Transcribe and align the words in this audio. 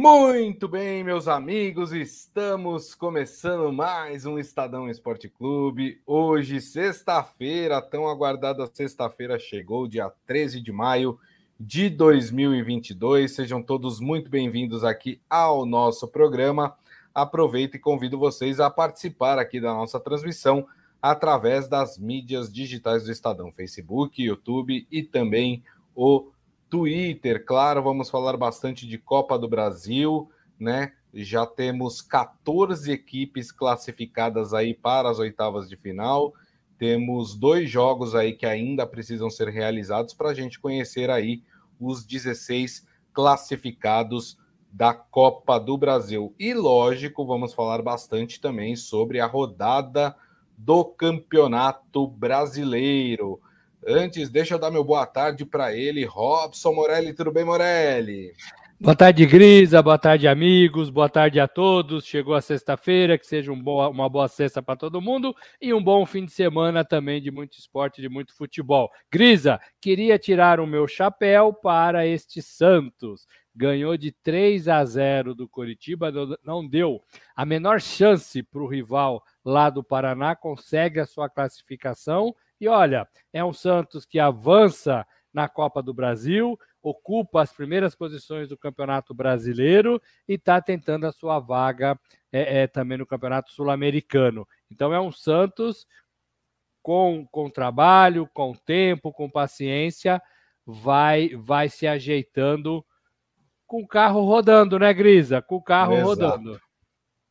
Muito 0.00 0.68
bem, 0.68 1.02
meus 1.02 1.26
amigos, 1.26 1.92
estamos 1.92 2.94
começando 2.94 3.72
mais 3.72 4.24
um 4.24 4.38
Estadão 4.38 4.88
Esporte 4.88 5.28
Clube. 5.28 6.00
Hoje, 6.06 6.60
sexta-feira, 6.60 7.82
tão 7.82 8.06
aguardada 8.06 8.64
sexta-feira 8.72 9.40
chegou, 9.40 9.88
dia 9.88 10.08
13 10.24 10.60
de 10.60 10.70
maio 10.70 11.18
de 11.58 11.90
2022. 11.90 13.32
Sejam 13.32 13.60
todos 13.60 13.98
muito 13.98 14.30
bem-vindos 14.30 14.84
aqui 14.84 15.20
ao 15.28 15.66
nosso 15.66 16.06
programa. 16.06 16.76
Aproveito 17.12 17.74
e 17.74 17.80
convido 17.80 18.16
vocês 18.16 18.60
a 18.60 18.70
participar 18.70 19.36
aqui 19.36 19.60
da 19.60 19.74
nossa 19.74 19.98
transmissão 19.98 20.64
através 21.02 21.66
das 21.66 21.98
mídias 21.98 22.52
digitais 22.52 23.02
do 23.02 23.10
Estadão, 23.10 23.50
Facebook, 23.50 24.22
YouTube 24.22 24.86
e 24.92 25.02
também 25.02 25.64
o 25.92 26.30
Twitter, 26.68 27.44
claro, 27.44 27.82
vamos 27.82 28.10
falar 28.10 28.36
bastante 28.36 28.86
de 28.86 28.98
Copa 28.98 29.38
do 29.38 29.48
Brasil, 29.48 30.30
né? 30.58 30.92
Já 31.14 31.46
temos 31.46 32.02
14 32.02 32.92
equipes 32.92 33.50
classificadas 33.50 34.52
aí 34.52 34.74
para 34.74 35.08
as 35.08 35.18
oitavas 35.18 35.68
de 35.68 35.76
final. 35.76 36.34
Temos 36.78 37.34
dois 37.34 37.68
jogos 37.68 38.14
aí 38.14 38.34
que 38.34 38.46
ainda 38.46 38.86
precisam 38.86 39.30
ser 39.30 39.48
realizados 39.48 40.12
para 40.12 40.30
a 40.30 40.34
gente 40.34 40.60
conhecer 40.60 41.10
aí 41.10 41.42
os 41.80 42.04
16 42.04 42.86
classificados 43.12 44.38
da 44.70 44.92
Copa 44.92 45.58
do 45.58 45.76
Brasil. 45.78 46.34
E 46.38 46.52
lógico, 46.52 47.26
vamos 47.26 47.54
falar 47.54 47.82
bastante 47.82 48.40
também 48.40 48.76
sobre 48.76 49.18
a 49.18 49.26
rodada 49.26 50.14
do 50.56 50.84
Campeonato 50.84 52.06
Brasileiro. 52.06 53.40
Antes, 53.86 54.28
deixa 54.28 54.54
eu 54.54 54.58
dar 54.58 54.70
meu 54.70 54.82
boa 54.82 55.06
tarde 55.06 55.44
para 55.46 55.72
ele, 55.72 56.04
Robson 56.04 56.72
Morelli. 56.72 57.14
Tudo 57.14 57.32
bem, 57.32 57.44
Morelli? 57.44 58.32
Boa 58.80 58.94
tarde, 58.94 59.24
Grisa. 59.26 59.82
Boa 59.82 59.98
tarde, 59.98 60.28
amigos. 60.28 60.90
Boa 60.90 61.08
tarde 61.08 61.40
a 61.40 61.48
todos. 61.48 62.04
Chegou 62.04 62.34
a 62.34 62.40
sexta-feira, 62.40 63.16
que 63.16 63.26
seja 63.26 63.50
um 63.50 63.60
boa, 63.60 63.88
uma 63.88 64.08
boa 64.08 64.28
sexta 64.28 64.62
para 64.62 64.76
todo 64.76 65.00
mundo 65.00 65.34
e 65.60 65.72
um 65.72 65.82
bom 65.82 66.04
fim 66.06 66.24
de 66.24 66.32
semana 66.32 66.84
também 66.84 67.20
de 67.20 67.30
muito 67.30 67.58
esporte, 67.58 68.00
de 68.00 68.08
muito 68.08 68.36
futebol. 68.36 68.88
Grisa, 69.10 69.60
queria 69.80 70.18
tirar 70.18 70.60
o 70.60 70.66
meu 70.66 70.86
chapéu 70.86 71.52
para 71.52 72.06
este 72.06 72.42
Santos. 72.42 73.26
Ganhou 73.54 73.96
de 73.96 74.12
3 74.12 74.68
a 74.68 74.84
0 74.84 75.34
do 75.34 75.48
Coritiba, 75.48 76.12
não 76.44 76.64
deu 76.66 77.00
a 77.34 77.44
menor 77.44 77.80
chance 77.80 78.42
para 78.42 78.62
o 78.62 78.68
rival 78.68 79.22
lá 79.44 79.70
do 79.70 79.82
Paraná, 79.82 80.36
consegue 80.36 81.00
a 81.00 81.06
sua 81.06 81.28
classificação 81.28 82.32
e 82.60 82.68
olha, 82.68 83.08
é 83.32 83.44
um 83.44 83.52
Santos 83.52 84.04
que 84.04 84.18
avança 84.18 85.06
na 85.32 85.48
Copa 85.48 85.82
do 85.82 85.92
Brasil, 85.94 86.58
ocupa 86.82 87.42
as 87.42 87.52
primeiras 87.52 87.94
posições 87.94 88.48
do 88.48 88.56
Campeonato 88.56 89.14
Brasileiro 89.14 90.00
e 90.26 90.34
está 90.34 90.60
tentando 90.60 91.06
a 91.06 91.12
sua 91.12 91.38
vaga 91.38 91.98
é, 92.32 92.62
é, 92.62 92.66
também 92.66 92.98
no 92.98 93.06
Campeonato 93.06 93.52
Sul-Americano. 93.52 94.46
Então 94.70 94.92
é 94.92 95.00
um 95.00 95.12
Santos 95.12 95.86
com, 96.82 97.26
com 97.30 97.50
trabalho, 97.50 98.28
com 98.32 98.54
tempo, 98.54 99.12
com 99.12 99.30
paciência, 99.30 100.22
vai, 100.64 101.30
vai 101.36 101.68
se 101.68 101.86
ajeitando 101.86 102.84
com 103.66 103.82
o 103.82 103.86
carro 103.86 104.24
rodando, 104.24 104.78
né, 104.78 104.92
Grisa? 104.94 105.42
Com 105.42 105.56
o 105.56 105.62
carro 105.62 105.92
Exato. 105.92 106.08
rodando. 106.08 106.60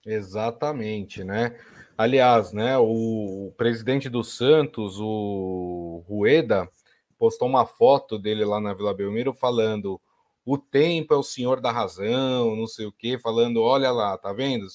Exatamente, 0.05 1.23
né? 1.23 1.57
Aliás, 1.97 2.53
né, 2.53 2.77
o, 2.77 3.51
presidente 3.57 4.07
do 4.07 4.23
Santos, 4.23 4.99
o 4.99 6.03
Rueda, 6.07 6.69
postou 7.17 7.47
uma 7.47 7.65
foto 7.65 8.19
dele 8.19 8.45
lá 8.45 8.61
na 8.61 8.71
Vila 8.73 8.93
Belmiro 8.93 9.33
falando: 9.33 9.99
o 10.45 10.59
tempo 10.59 11.13
é 11.13 11.17
o 11.17 11.23
senhor 11.23 11.59
da 11.59 11.71
razão, 11.71 12.55
não 12.55 12.67
sei 12.67 12.85
o 12.85 12.91
quê, 12.91 13.17
falando: 13.17 13.63
olha 13.63 13.91
lá, 13.91 14.15
tá 14.15 14.31
vendo? 14.31 14.67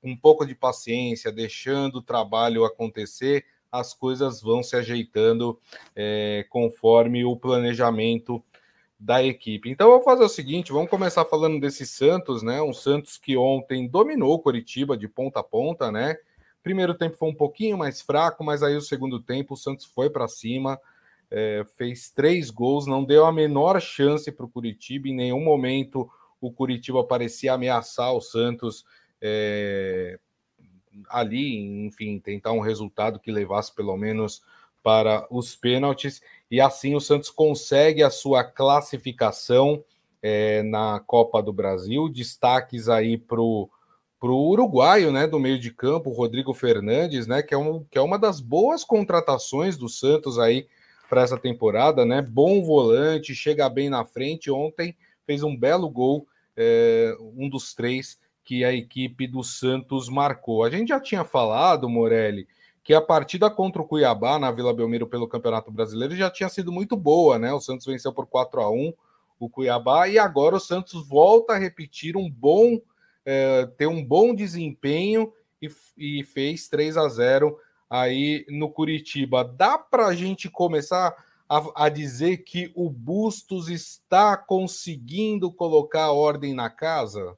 Um 0.00 0.16
pouco 0.16 0.46
de 0.46 0.54
paciência, 0.54 1.32
deixando 1.32 1.96
o 1.96 2.02
trabalho 2.02 2.64
acontecer, 2.64 3.44
as 3.70 3.92
coisas 3.92 4.40
vão 4.40 4.62
se 4.62 4.76
ajeitando 4.76 5.58
é, 5.96 6.46
conforme 6.50 7.24
o 7.24 7.36
planejamento 7.36 8.44
da 9.02 9.20
equipe. 9.20 9.68
Então, 9.68 9.90
vou 9.90 10.02
fazer 10.02 10.22
o 10.22 10.28
seguinte: 10.28 10.72
vamos 10.72 10.88
começar 10.88 11.24
falando 11.24 11.60
desse 11.60 11.84
Santos, 11.84 12.40
né? 12.40 12.62
Um 12.62 12.72
Santos 12.72 13.18
que 13.18 13.36
ontem 13.36 13.88
dominou 13.88 14.38
Curitiba 14.38 14.96
de 14.96 15.08
ponta 15.08 15.40
a 15.40 15.42
ponta, 15.42 15.90
né? 15.90 16.16
Primeiro 16.62 16.94
tempo 16.94 17.16
foi 17.16 17.28
um 17.28 17.34
pouquinho 17.34 17.76
mais 17.76 18.00
fraco, 18.00 18.44
mas 18.44 18.62
aí 18.62 18.76
o 18.76 18.80
segundo 18.80 19.20
tempo 19.20 19.54
o 19.54 19.56
Santos 19.56 19.84
foi 19.84 20.08
para 20.08 20.28
cima, 20.28 20.78
é, 21.28 21.64
fez 21.76 22.10
três 22.10 22.48
gols, 22.48 22.86
não 22.86 23.04
deu 23.04 23.26
a 23.26 23.32
menor 23.32 23.80
chance 23.80 24.30
para 24.30 24.46
o 24.46 24.48
Curitiba. 24.48 25.08
Em 25.08 25.16
nenhum 25.16 25.42
momento 25.42 26.08
o 26.40 26.52
Curitiba 26.52 27.02
parecia 27.02 27.54
ameaçar 27.54 28.12
o 28.14 28.20
Santos 28.20 28.84
é, 29.20 30.16
ali, 31.08 31.84
enfim, 31.86 32.20
tentar 32.20 32.52
um 32.52 32.60
resultado 32.60 33.18
que 33.18 33.32
levasse 33.32 33.74
pelo 33.74 33.96
menos 33.96 34.42
para 34.82 35.26
os 35.30 35.54
pênaltis 35.54 36.20
e 36.50 36.60
assim 36.60 36.94
o 36.94 37.00
Santos 37.00 37.30
consegue 37.30 38.02
a 38.02 38.10
sua 38.10 38.44
classificação 38.44 39.82
é, 40.20 40.62
na 40.62 41.00
Copa 41.00 41.42
do 41.42 41.52
Brasil. 41.52 42.08
Destaques 42.08 42.88
aí 42.88 43.16
para 43.16 43.40
o 43.40 43.68
uruguaio, 44.22 45.10
né, 45.10 45.26
do 45.26 45.38
meio 45.38 45.58
de 45.58 45.70
campo, 45.70 46.10
Rodrigo 46.10 46.52
Fernandes, 46.52 47.26
né, 47.26 47.42
que 47.42 47.54
é, 47.54 47.58
um, 47.58 47.84
que 47.84 47.98
é 47.98 48.02
uma 48.02 48.18
das 48.18 48.40
boas 48.40 48.84
contratações 48.84 49.76
do 49.76 49.88
Santos 49.88 50.38
aí 50.38 50.66
para 51.12 51.20
essa 51.20 51.36
temporada, 51.36 52.06
né? 52.06 52.22
Bom 52.22 52.62
volante, 52.62 53.34
chega 53.34 53.68
bem 53.68 53.90
na 53.90 54.02
frente. 54.02 54.50
Ontem 54.50 54.96
fez 55.26 55.42
um 55.42 55.54
belo 55.54 55.90
gol, 55.90 56.26
é, 56.56 57.14
um 57.36 57.50
dos 57.50 57.74
três 57.74 58.18
que 58.42 58.64
a 58.64 58.72
equipe 58.72 59.26
do 59.26 59.42
Santos 59.42 60.08
marcou. 60.08 60.64
A 60.64 60.70
gente 60.70 60.88
já 60.88 60.98
tinha 60.98 61.22
falado, 61.22 61.86
Morelli, 61.86 62.48
que 62.82 62.92
a 62.92 63.00
partida 63.00 63.48
contra 63.50 63.80
o 63.80 63.86
Cuiabá 63.86 64.38
na 64.38 64.50
Vila 64.50 64.74
Belmiro 64.74 65.06
pelo 65.06 65.28
Campeonato 65.28 65.70
Brasileiro 65.70 66.16
já 66.16 66.30
tinha 66.30 66.48
sido 66.48 66.72
muito 66.72 66.96
boa, 66.96 67.38
né? 67.38 67.52
O 67.52 67.60
Santos 67.60 67.86
venceu 67.86 68.12
por 68.12 68.26
4 68.26 68.60
a 68.60 68.70
1 68.70 68.92
o 69.38 69.48
Cuiabá 69.48 70.08
e 70.08 70.18
agora 70.18 70.56
o 70.56 70.60
Santos 70.60 71.06
volta 71.06 71.54
a 71.54 71.58
repetir 71.58 72.16
um 72.16 72.30
bom 72.30 72.80
é, 73.24 73.66
ter 73.78 73.86
um 73.86 74.04
bom 74.04 74.34
desempenho 74.34 75.32
e, 75.60 75.70
e, 75.96 76.24
fez 76.24 76.68
3 76.68 76.96
a 76.96 77.08
0 77.08 77.56
aí 77.88 78.44
no 78.48 78.70
Curitiba. 78.70 79.44
Dá 79.44 79.78
para 79.78 80.06
a 80.06 80.14
gente 80.14 80.50
começar 80.50 81.14
a, 81.48 81.84
a 81.84 81.88
dizer 81.88 82.38
que 82.38 82.72
o 82.74 82.90
Bustos 82.90 83.68
está 83.68 84.36
conseguindo 84.36 85.52
colocar 85.52 86.10
ordem 86.10 86.52
na 86.52 86.68
casa? 86.68 87.36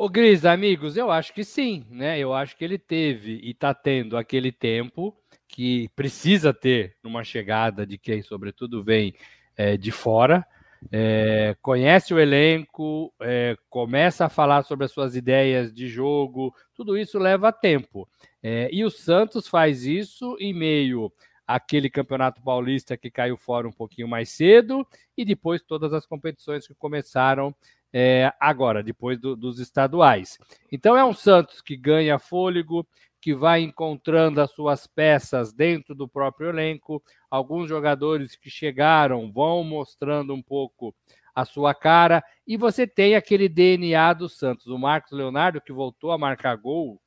Ô, 0.00 0.08
Gris, 0.08 0.44
amigos, 0.44 0.96
eu 0.96 1.10
acho 1.10 1.34
que 1.34 1.42
sim, 1.42 1.84
né? 1.90 2.20
Eu 2.20 2.32
acho 2.32 2.56
que 2.56 2.64
ele 2.64 2.78
teve 2.78 3.40
e 3.42 3.50
está 3.50 3.74
tendo 3.74 4.16
aquele 4.16 4.52
tempo 4.52 5.12
que 5.48 5.88
precisa 5.96 6.54
ter 6.54 6.96
numa 7.02 7.24
chegada 7.24 7.84
de 7.84 7.98
quem, 7.98 8.22
sobretudo, 8.22 8.80
vem 8.80 9.12
é, 9.56 9.76
de 9.76 9.90
fora, 9.90 10.46
é, 10.92 11.56
conhece 11.60 12.14
o 12.14 12.20
elenco, 12.20 13.12
é, 13.20 13.56
começa 13.68 14.26
a 14.26 14.28
falar 14.28 14.62
sobre 14.62 14.84
as 14.84 14.92
suas 14.92 15.16
ideias 15.16 15.72
de 15.74 15.88
jogo, 15.88 16.54
tudo 16.76 16.96
isso 16.96 17.18
leva 17.18 17.50
tempo. 17.50 18.08
É, 18.40 18.68
e 18.72 18.84
o 18.84 18.90
Santos 18.90 19.48
faz 19.48 19.84
isso 19.84 20.36
em 20.38 20.54
meio 20.54 21.12
àquele 21.44 21.90
campeonato 21.90 22.40
paulista 22.40 22.96
que 22.96 23.10
caiu 23.10 23.36
fora 23.36 23.66
um 23.66 23.72
pouquinho 23.72 24.06
mais 24.06 24.28
cedo 24.28 24.86
e 25.16 25.24
depois 25.24 25.60
todas 25.60 25.92
as 25.92 26.06
competições 26.06 26.68
que 26.68 26.74
começaram 26.76 27.52
é, 27.92 28.32
agora, 28.38 28.82
depois 28.82 29.18
do, 29.18 29.34
dos 29.34 29.58
estaduais. 29.58 30.38
Então 30.70 30.96
é 30.96 31.04
um 31.04 31.14
Santos 31.14 31.60
que 31.60 31.76
ganha 31.76 32.18
fôlego, 32.18 32.86
que 33.20 33.34
vai 33.34 33.62
encontrando 33.62 34.40
as 34.40 34.50
suas 34.52 34.86
peças 34.86 35.52
dentro 35.52 35.94
do 35.94 36.08
próprio 36.08 36.50
elenco. 36.50 37.02
Alguns 37.30 37.68
jogadores 37.68 38.36
que 38.36 38.50
chegaram 38.50 39.32
vão 39.32 39.64
mostrando 39.64 40.34
um 40.34 40.42
pouco 40.42 40.94
a 41.34 41.44
sua 41.44 41.74
cara. 41.74 42.22
E 42.46 42.56
você 42.56 42.86
tem 42.86 43.14
aquele 43.14 43.48
DNA 43.48 44.12
do 44.12 44.28
Santos. 44.28 44.66
O 44.66 44.78
Marcos 44.78 45.12
Leonardo, 45.12 45.60
que 45.60 45.72
voltou 45.72 46.12
a 46.12 46.18
marcar 46.18 46.56
gol 46.56 47.00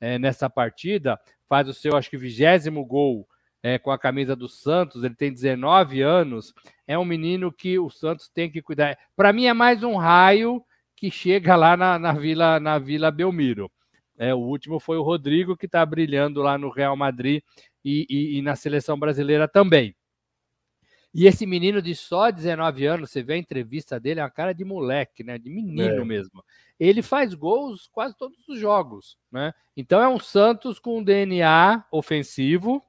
é, 0.00 0.18
nessa 0.18 0.50
partida, 0.50 1.18
faz 1.48 1.68
o 1.68 1.74
seu, 1.74 1.96
acho 1.96 2.10
que, 2.10 2.16
vigésimo 2.16 2.84
gol 2.84 3.26
é, 3.64 3.78
com 3.78 3.90
a 3.90 3.98
camisa 3.98 4.36
do 4.36 4.46
Santos, 4.46 5.04
ele 5.04 5.14
tem 5.14 5.32
19 5.32 6.02
anos, 6.02 6.52
é 6.86 6.98
um 6.98 7.04
menino 7.04 7.50
que 7.50 7.78
o 7.78 7.88
Santos 7.88 8.28
tem 8.28 8.50
que 8.50 8.60
cuidar. 8.60 8.94
Para 9.16 9.32
mim 9.32 9.46
é 9.46 9.54
mais 9.54 9.82
um 9.82 9.96
raio 9.96 10.62
que 10.94 11.10
chega 11.10 11.56
lá 11.56 11.74
na, 11.74 11.98
na 11.98 12.12
Vila 12.12 12.60
na 12.60 12.78
Vila 12.78 13.10
Belmiro. 13.10 13.72
É, 14.18 14.34
o 14.34 14.38
último 14.38 14.78
foi 14.78 14.98
o 14.98 15.02
Rodrigo, 15.02 15.56
que 15.56 15.64
está 15.64 15.84
brilhando 15.84 16.42
lá 16.42 16.58
no 16.58 16.68
Real 16.68 16.94
Madrid 16.94 17.42
e, 17.82 18.06
e, 18.10 18.38
e, 18.38 18.42
na 18.42 18.54
seleção 18.54 18.98
brasileira 18.98 19.48
também. 19.48 19.96
E 21.14 21.26
esse 21.26 21.46
menino 21.46 21.80
de 21.80 21.94
só 21.94 22.30
19 22.30 22.84
anos, 22.84 23.10
você 23.10 23.22
vê 23.22 23.32
a 23.32 23.38
entrevista 23.38 23.98
dele, 23.98 24.20
é 24.20 24.22
uma 24.22 24.30
cara 24.30 24.52
de 24.52 24.64
moleque, 24.64 25.24
né? 25.24 25.38
De 25.38 25.48
menino 25.48 26.02
é. 26.02 26.04
mesmo. 26.04 26.44
Ele 26.78 27.00
faz 27.00 27.32
gols 27.32 27.88
quase 27.90 28.14
todos 28.14 28.46
os 28.46 28.58
jogos, 28.58 29.16
né? 29.32 29.54
Então 29.74 30.02
é 30.02 30.08
um 30.08 30.18
Santos 30.18 30.78
com 30.78 30.98
um 30.98 31.02
DNA 31.02 31.82
ofensivo, 31.90 32.82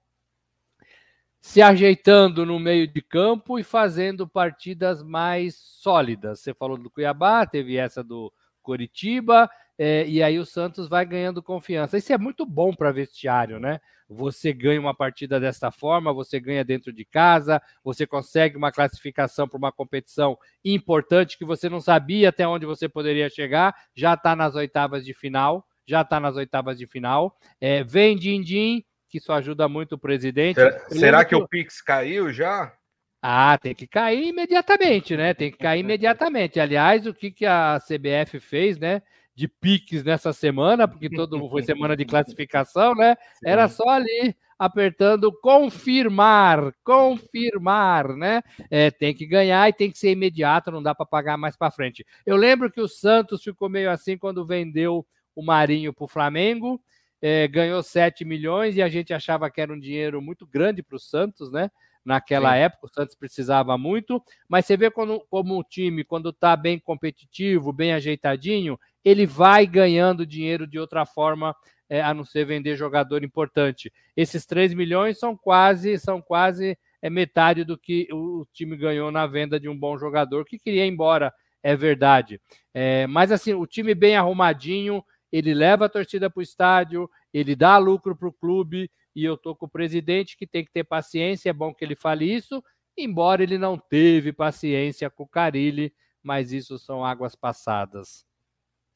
se 1.45 1.61
ajeitando 1.61 2.43
no 2.43 2.59
meio 2.59 2.87
de 2.87 3.03
campo 3.03 3.59
e 3.59 3.63
fazendo 3.63 4.27
partidas 4.27 5.03
mais 5.03 5.55
sólidas. 5.55 6.39
Você 6.39 6.55
falou 6.55 6.75
do 6.75 6.89
Cuiabá, 6.89 7.45
teve 7.45 7.77
essa 7.77 8.03
do 8.03 8.33
Coritiba, 8.63 9.47
é, 9.77 10.07
e 10.07 10.23
aí 10.23 10.39
o 10.39 10.45
Santos 10.45 10.89
vai 10.89 11.05
ganhando 11.05 11.43
confiança. 11.43 11.99
Isso 11.99 12.11
é 12.11 12.17
muito 12.17 12.47
bom 12.47 12.73
para 12.73 12.91
vestiário, 12.91 13.59
né? 13.59 13.79
Você 14.09 14.51
ganha 14.51 14.81
uma 14.81 14.95
partida 14.95 15.39
desta 15.39 15.69
forma, 15.69 16.11
você 16.11 16.39
ganha 16.39 16.65
dentro 16.65 16.91
de 16.91 17.05
casa, 17.05 17.61
você 17.83 18.07
consegue 18.07 18.57
uma 18.57 18.71
classificação 18.71 19.47
para 19.47 19.59
uma 19.59 19.71
competição 19.71 20.35
importante 20.63 21.37
que 21.37 21.45
você 21.45 21.69
não 21.69 21.79
sabia 21.79 22.29
até 22.29 22.47
onde 22.47 22.65
você 22.65 22.89
poderia 22.89 23.29
chegar, 23.29 23.75
já 23.93 24.15
está 24.15 24.35
nas 24.35 24.55
oitavas 24.55 25.05
de 25.05 25.13
final, 25.13 25.63
já 25.85 26.01
está 26.01 26.19
nas 26.19 26.35
oitavas 26.35 26.75
de 26.79 26.87
final. 26.87 27.37
É, 27.61 27.83
vem 27.83 28.17
din-din, 28.17 28.83
que 29.15 29.17
isso 29.17 29.31
ajuda 29.31 29.69
muito 29.69 29.93
o 29.93 29.97
presidente. 29.97 30.55
Será, 30.55 30.89
será 30.89 31.25
que, 31.25 31.35
o 31.35 31.47
Pix 31.47 31.81
caiu 31.81 32.31
já? 32.33 32.73
Ah, 33.21 33.57
tem 33.57 33.73
que 33.73 33.87
cair 33.87 34.27
imediatamente, 34.27 35.15
né? 35.15 35.33
Tem 35.33 35.51
que 35.51 35.57
cair 35.57 35.79
imediatamente. 35.81 36.59
Aliás, 36.59 37.07
o 37.07 37.13
que, 37.13 37.31
que 37.31 37.45
a 37.45 37.79
CBF 37.79 38.39
fez, 38.39 38.77
né? 38.77 39.01
de 39.37 39.49
piques 39.49 40.01
nessa 40.01 40.31
semana, 40.31 40.87
porque 40.87 41.09
todo 41.09 41.49
foi 41.49 41.61
semana 41.61 41.97
de 41.97 42.05
classificação, 42.05 42.95
né? 42.95 43.17
Sim. 43.43 43.49
Era 43.49 43.67
só 43.67 43.89
ali 43.89 44.33
apertando 44.57 45.29
confirmar, 45.41 46.73
confirmar, 46.85 48.15
né? 48.15 48.41
É, 48.71 48.89
tem 48.89 49.13
que 49.13 49.25
ganhar 49.25 49.67
e 49.67 49.73
tem 49.73 49.91
que 49.91 49.97
ser 49.97 50.11
imediato, 50.11 50.71
não 50.71 50.81
dá 50.81 50.95
para 50.95 51.05
pagar 51.05 51.37
mais 51.37 51.57
para 51.57 51.69
frente. 51.69 52.05
Eu 52.25 52.37
lembro 52.37 52.71
que 52.71 52.79
o 52.79 52.87
Santos 52.87 53.43
ficou 53.43 53.67
meio 53.67 53.91
assim 53.91 54.17
quando 54.17 54.45
vendeu 54.45 55.05
o 55.35 55.43
Marinho 55.43 55.91
para 55.91 56.05
o 56.05 56.07
Flamengo, 56.07 56.81
é, 57.27 57.47
ganhou 57.47 57.81
7 57.81 58.23
milhões 58.23 58.77
e 58.77 58.83
a 58.83 58.87
gente 58.87 59.11
achava 59.11 59.49
que 59.49 59.59
era 59.59 59.73
um 59.73 59.79
dinheiro 59.79 60.21
muito 60.21 60.45
grande 60.45 60.83
para 60.83 60.95
o 60.95 60.99
Santos, 60.99 61.51
né? 61.51 61.71
naquela 62.05 62.53
Sim. 62.53 62.59
época, 62.59 62.85
o 62.85 62.93
Santos 62.93 63.15
precisava 63.15 63.75
muito, 63.79 64.21
mas 64.47 64.67
você 64.67 64.77
vê 64.77 64.91
quando, 64.91 65.19
como 65.27 65.57
o 65.57 65.63
time, 65.63 66.03
quando 66.03 66.29
está 66.29 66.55
bem 66.55 66.77
competitivo, 66.77 67.73
bem 67.73 67.93
ajeitadinho, 67.93 68.79
ele 69.03 69.25
vai 69.25 69.65
ganhando 69.65 70.23
dinheiro 70.23 70.67
de 70.67 70.77
outra 70.77 71.03
forma, 71.03 71.55
é, 71.89 72.03
a 72.03 72.13
não 72.13 72.23
ser 72.23 72.45
vender 72.45 72.75
jogador 72.75 73.23
importante. 73.23 73.91
Esses 74.15 74.45
3 74.45 74.75
milhões 74.75 75.17
são 75.17 75.35
quase, 75.35 75.97
são 75.97 76.21
quase 76.21 76.77
é, 77.01 77.09
metade 77.09 77.63
do 77.63 77.75
que 77.75 78.07
o 78.11 78.45
time 78.53 78.77
ganhou 78.77 79.09
na 79.11 79.25
venda 79.25 79.59
de 79.59 79.67
um 79.67 79.75
bom 79.75 79.97
jogador 79.97 80.45
que 80.45 80.59
queria 80.59 80.85
ir 80.85 80.89
embora, 80.89 81.33
é 81.63 81.75
verdade. 81.75 82.39
É, 82.71 83.07
mas 83.07 83.31
assim, 83.31 83.55
o 83.55 83.65
time 83.65 83.95
bem 83.95 84.15
arrumadinho, 84.15 85.03
ele 85.35 85.53
leva 85.53 85.85
a 85.85 85.89
torcida 85.89 86.29
para 86.29 86.39
o 86.39 86.43
estádio, 86.43 87.09
ele 87.33 87.57
dá 87.57 87.77
lucro 87.77 88.15
para 88.15 88.29
o 88.29 88.31
clube, 88.31 88.89
e 89.13 89.25
eu 89.25 89.33
estou 89.33 89.53
com 89.53 89.65
o 89.65 89.69
presidente 89.69 90.37
que 90.37 90.47
tem 90.47 90.63
que 90.63 90.71
ter 90.71 90.85
paciência, 90.85 91.49
é 91.49 91.53
bom 91.53 91.73
que 91.73 91.83
ele 91.83 91.93
fale 91.93 92.33
isso, 92.33 92.63
embora 92.97 93.43
ele 93.43 93.57
não 93.57 93.77
teve 93.77 94.31
paciência 94.31 95.09
com 95.09 95.23
o 95.23 95.27
Carilli, 95.27 95.93
mas 96.23 96.53
isso 96.53 96.79
são 96.79 97.03
águas 97.03 97.35
passadas. 97.35 98.25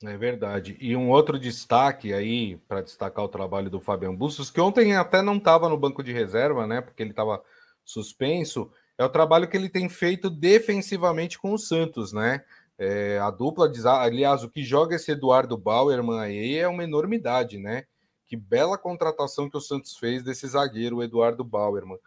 É 0.01 0.15
verdade. 0.15 0.77
E 0.79 0.95
um 0.95 1.09
outro 1.09 1.37
destaque 1.37 2.13
aí, 2.13 2.55
para 2.69 2.81
destacar 2.81 3.25
o 3.25 3.29
trabalho 3.29 3.69
do 3.69 3.81
Fabian 3.81 4.15
Bustos, 4.15 4.49
que 4.49 4.61
ontem 4.61 4.95
até 4.95 5.21
não 5.21 5.35
estava 5.35 5.67
no 5.67 5.77
banco 5.77 6.01
de 6.01 6.13
reserva, 6.13 6.65
né? 6.65 6.79
Porque 6.79 7.03
ele 7.03 7.09
estava 7.09 7.43
suspenso, 7.83 8.71
é 8.97 9.03
o 9.03 9.09
trabalho 9.09 9.49
que 9.49 9.57
ele 9.57 9.67
tem 9.67 9.89
feito 9.89 10.29
defensivamente 10.29 11.37
com 11.37 11.51
o 11.51 11.57
Santos, 11.57 12.13
né? 12.13 12.45
É, 12.81 13.19
a 13.19 13.29
dupla, 13.29 13.69
aliás, 13.99 14.41
o 14.41 14.49
que 14.49 14.63
joga 14.63 14.95
esse 14.95 15.11
Eduardo 15.11 15.57
Bauerman 15.57 16.21
aí 16.21 16.55
é 16.55 16.65
uma 16.65 16.85
enormidade, 16.85 17.57
né? 17.57 17.83
Que 18.25 18.37
bela 18.37 18.77
contratação 18.77 19.49
que 19.49 19.57
o 19.57 19.61
Santos 19.61 19.97
fez 19.97 20.23
desse 20.23 20.47
zagueiro, 20.47 20.97
o 20.97 21.03
Eduardo 21.03 21.43
Bauerman. 21.43 21.99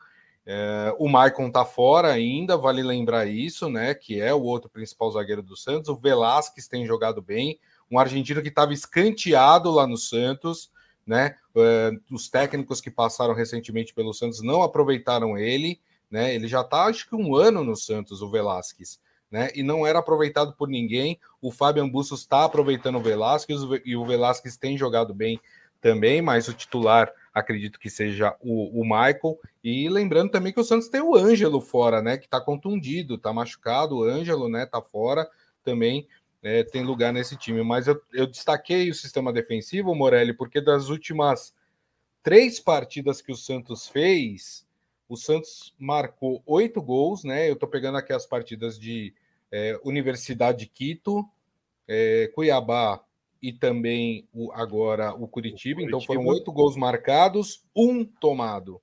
É, 0.47 0.95
o 0.99 1.09
Maicon 1.09 1.51
tá 1.51 1.65
fora 1.65 2.11
ainda, 2.11 2.57
vale 2.57 2.83
lembrar 2.83 3.27
isso, 3.27 3.69
né? 3.69 3.95
Que 3.95 4.19
é 4.19 4.33
o 4.33 4.41
outro 4.41 4.71
principal 4.71 5.11
zagueiro 5.13 5.43
do 5.43 5.57
Santos. 5.59 5.91
O 5.91 5.95
Velasquez 5.95 6.67
tem 6.67 6.87
jogado 6.87 7.21
bem, 7.21 7.61
um 7.91 7.99
argentino 7.99 8.41
que 8.41 8.49
estava 8.49 8.73
escanteado 8.73 9.71
lá 9.71 9.87
no 9.87 9.99
Santos, 9.99 10.73
né? 11.07 11.37
É, 11.55 11.91
os 12.11 12.31
técnicos 12.31 12.81
que 12.81 12.91
passaram 12.91 13.35
recentemente 13.35 13.93
pelo 13.93 14.15
Santos 14.15 14.41
não 14.43 14.63
aproveitaram 14.63 15.37
ele, 15.37 15.79
né? 16.11 16.35
Ele 16.35 16.49
já 16.49 16.63
está, 16.63 16.87
acho 16.87 17.07
que 17.07 17.15
um 17.15 17.37
ano 17.37 17.63
no 17.63 17.77
Santos, 17.77 18.23
o 18.23 18.31
Velasquez. 18.31 18.99
Né, 19.33 19.49
e 19.55 19.63
não 19.63 19.87
era 19.87 19.99
aproveitado 19.99 20.53
por 20.53 20.69
ninguém. 20.69 21.19
O 21.41 21.51
Fabian 21.51 21.89
Bustos 21.89 22.21
está 22.21 22.45
aproveitando 22.45 22.97
o 22.97 23.01
Velasquez 23.01 23.61
e 23.83 23.97
o 23.97 24.05
Velasquez 24.05 24.59
tem 24.59 24.77
jogado 24.77 25.15
bem 25.15 25.41
também, 25.81 26.21
mas 26.21 26.49
o 26.49 26.53
titular 26.53 27.11
acredito 27.33 27.81
que 27.81 27.89
seja 27.89 28.37
o, 28.41 28.81
o 28.81 28.85
Michael. 28.85 29.39
E 29.65 29.89
lembrando 29.89 30.31
também 30.31 30.53
que 30.53 30.61
o 30.61 30.65
Santos 30.65 30.89
tem 30.89 31.01
o 31.01 31.17
Ângelo 31.17 31.63
fora, 31.63 32.03
né? 32.03 32.19
Que 32.19 32.27
está 32.27 32.41
contundido, 32.41 33.15
está 33.15 33.33
machucado. 33.33 33.97
O 33.97 34.05
Ângelo, 34.05 34.51
né? 34.51 34.67
Tá 34.67 34.83
fora 34.83 35.27
também. 35.65 36.07
É, 36.43 36.63
tem 36.63 36.85
lugar 36.85 37.13
nesse 37.13 37.37
time, 37.37 37.63
mas 37.63 37.87
eu, 37.87 38.03
eu 38.13 38.27
destaquei 38.27 38.91
o 38.91 38.95
sistema 38.95 39.33
defensivo, 39.33 39.95
Morelli, 39.95 40.35
porque 40.35 40.61
das 40.61 40.89
últimas 40.89 41.55
três 42.21 42.59
partidas 42.59 43.23
que 43.23 43.31
o 43.31 43.37
Santos 43.37 43.89
fez, 43.89 44.67
o 45.09 45.17
Santos 45.17 45.73
marcou 45.79 46.43
oito 46.45 46.83
gols, 46.83 47.23
né? 47.23 47.49
Eu 47.49 47.55
tô 47.55 47.69
pegando 47.69 47.97
aqui 47.97 48.13
as 48.13 48.27
partidas 48.27 48.77
de 48.79 49.15
é, 49.53 49.79
Universidade 49.85 50.61
de 50.61 50.67
Quito, 50.67 51.25
é, 51.87 52.31
Cuiabá, 52.35 53.05
e 53.43 53.53
também 53.53 54.27
o, 54.33 54.53
agora 54.53 55.13
o 55.13 55.27
Curitiba. 55.27 55.81
o 55.81 55.83
Curitiba. 55.83 55.83
Então 55.83 56.01
foram 56.01 56.25
oito 56.27 56.51
gols 56.53 56.77
marcados, 56.77 57.65
um 57.77 58.05
tomado. 58.05 58.81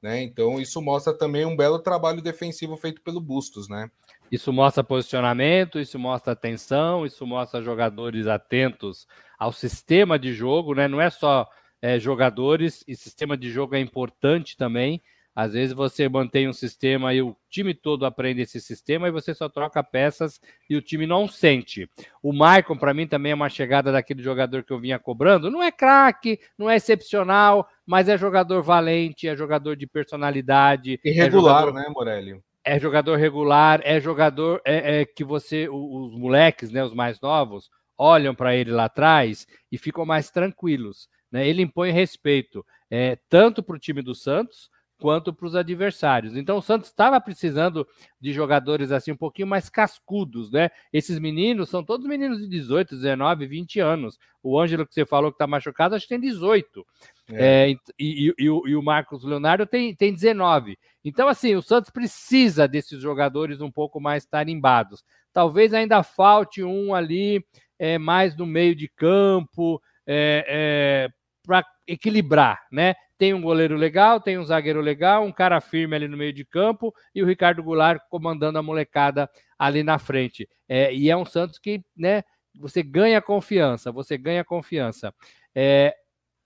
Né? 0.00 0.22
Então 0.22 0.60
isso 0.60 0.82
mostra 0.82 1.16
também 1.16 1.46
um 1.46 1.56
belo 1.56 1.78
trabalho 1.78 2.20
defensivo 2.20 2.76
feito 2.76 3.00
pelo 3.00 3.20
Bustos, 3.20 3.70
né? 3.70 3.90
Isso 4.30 4.52
mostra 4.52 4.84
posicionamento, 4.84 5.80
isso 5.80 5.98
mostra 5.98 6.34
atenção, 6.34 7.06
isso 7.06 7.26
mostra 7.26 7.62
jogadores 7.62 8.26
atentos 8.26 9.06
ao 9.38 9.50
sistema 9.50 10.18
de 10.18 10.34
jogo, 10.34 10.74
né? 10.74 10.86
Não 10.88 11.00
é 11.00 11.08
só 11.08 11.48
é, 11.80 11.98
jogadores, 11.98 12.84
e 12.86 12.94
sistema 12.94 13.36
de 13.36 13.50
jogo 13.50 13.74
é 13.74 13.80
importante 13.80 14.56
também. 14.56 15.00
Às 15.34 15.52
vezes 15.52 15.74
você 15.74 16.08
mantém 16.08 16.48
um 16.48 16.52
sistema 16.52 17.12
e 17.12 17.20
o 17.20 17.36
time 17.50 17.74
todo 17.74 18.06
aprende 18.06 18.42
esse 18.42 18.60
sistema 18.60 19.08
e 19.08 19.10
você 19.10 19.34
só 19.34 19.48
troca 19.48 19.82
peças 19.82 20.40
e 20.70 20.76
o 20.76 20.82
time 20.82 21.06
não 21.06 21.26
sente. 21.26 21.90
O 22.22 22.32
Maicon, 22.32 22.76
para 22.76 22.94
mim, 22.94 23.06
também 23.06 23.32
é 23.32 23.34
uma 23.34 23.48
chegada 23.48 23.90
daquele 23.90 24.22
jogador 24.22 24.62
que 24.62 24.72
eu 24.72 24.78
vinha 24.78 24.98
cobrando. 24.98 25.50
Não 25.50 25.60
é 25.60 25.72
craque, 25.72 26.38
não 26.56 26.70
é 26.70 26.76
excepcional, 26.76 27.68
mas 27.84 28.08
é 28.08 28.16
jogador 28.16 28.62
valente, 28.62 29.26
é 29.26 29.34
jogador 29.34 29.74
de 29.74 29.88
personalidade. 29.88 31.00
Irregular, 31.04 31.62
é 31.62 31.66
jogador... 31.66 31.72
né, 31.72 31.92
Morelli? 31.92 32.40
É 32.62 32.78
jogador 32.78 33.16
regular, 33.16 33.80
é 33.82 34.00
jogador 34.00 34.62
é, 34.64 35.00
é 35.00 35.04
que 35.04 35.24
você, 35.24 35.68
os 35.68 36.14
moleques, 36.14 36.70
né, 36.70 36.82
os 36.82 36.94
mais 36.94 37.20
novos, 37.20 37.70
olham 37.98 38.34
para 38.34 38.54
ele 38.54 38.70
lá 38.70 38.84
atrás 38.84 39.46
e 39.70 39.76
ficam 39.76 40.06
mais 40.06 40.30
tranquilos. 40.30 41.08
Né? 41.30 41.46
Ele 41.46 41.60
impõe 41.62 41.90
respeito, 41.90 42.64
é, 42.88 43.18
tanto 43.28 43.62
para 43.62 43.76
o 43.76 43.78
time 43.78 44.00
do 44.00 44.14
Santos 44.14 44.72
quanto 45.04 45.34
para 45.34 45.46
os 45.46 45.54
adversários. 45.54 46.34
Então 46.34 46.56
o 46.56 46.62
Santos 46.62 46.88
estava 46.88 47.20
precisando 47.20 47.86
de 48.18 48.32
jogadores 48.32 48.90
assim 48.90 49.12
um 49.12 49.16
pouquinho 49.16 49.46
mais 49.46 49.68
cascudos, 49.68 50.50
né? 50.50 50.70
Esses 50.90 51.18
meninos 51.18 51.68
são 51.68 51.84
todos 51.84 52.06
meninos 52.06 52.38
de 52.38 52.48
18, 52.48 52.94
19, 52.94 53.46
20 53.46 53.80
anos. 53.80 54.18
O 54.42 54.58
Ângelo 54.58 54.86
que 54.86 54.94
você 54.94 55.04
falou 55.04 55.30
que 55.30 55.34
está 55.34 55.46
machucado, 55.46 55.94
acho 55.94 56.06
que 56.06 56.14
tem 56.14 56.18
18. 56.18 56.86
É. 57.28 57.34
É, 57.34 57.70
e, 57.70 57.78
e, 57.98 58.34
e, 58.38 58.48
o, 58.48 58.66
e, 58.66 58.74
o, 58.74 58.82
Marcos 58.82 59.24
Leonardo 59.24 59.66
tem, 59.66 59.94
tem 59.94 60.10
19. 60.10 60.78
Então, 61.04 61.28
assim, 61.28 61.54
o 61.54 61.60
Santos 61.60 61.90
precisa 61.90 62.66
desses 62.66 62.98
jogadores 62.98 63.60
um 63.60 63.70
pouco 63.70 64.00
mais 64.00 64.24
tarimbados. 64.24 65.04
Talvez 65.34 65.74
ainda 65.74 66.02
falte 66.02 66.64
um 66.64 66.94
ali 66.94 67.44
é, 67.78 67.98
mais 67.98 68.34
no 68.34 68.46
meio 68.46 68.74
de 68.74 68.88
campo, 68.88 69.82
é, 70.06 70.46
é, 70.48 71.08
para 71.46 71.62
equilibrar, 71.86 72.62
né? 72.72 72.94
Tem 73.16 73.32
um 73.32 73.40
goleiro 73.40 73.76
legal, 73.76 74.20
tem 74.20 74.38
um 74.38 74.44
zagueiro 74.44 74.80
legal, 74.80 75.24
um 75.24 75.32
cara 75.32 75.60
firme 75.60 75.94
ali 75.94 76.08
no 76.08 76.16
meio 76.16 76.32
de 76.32 76.44
campo 76.44 76.92
e 77.14 77.22
o 77.22 77.26
Ricardo 77.26 77.62
Goulart 77.62 78.00
comandando 78.10 78.58
a 78.58 78.62
molecada 78.62 79.30
ali 79.58 79.82
na 79.82 79.98
frente. 79.98 80.48
É, 80.68 80.92
e 80.92 81.10
é 81.10 81.16
um 81.16 81.24
Santos 81.24 81.58
que, 81.58 81.84
né, 81.96 82.24
você 82.54 82.82
ganha 82.82 83.20
confiança, 83.20 83.92
você 83.92 84.16
ganha 84.18 84.44
confiança. 84.44 85.14
É, 85.54 85.94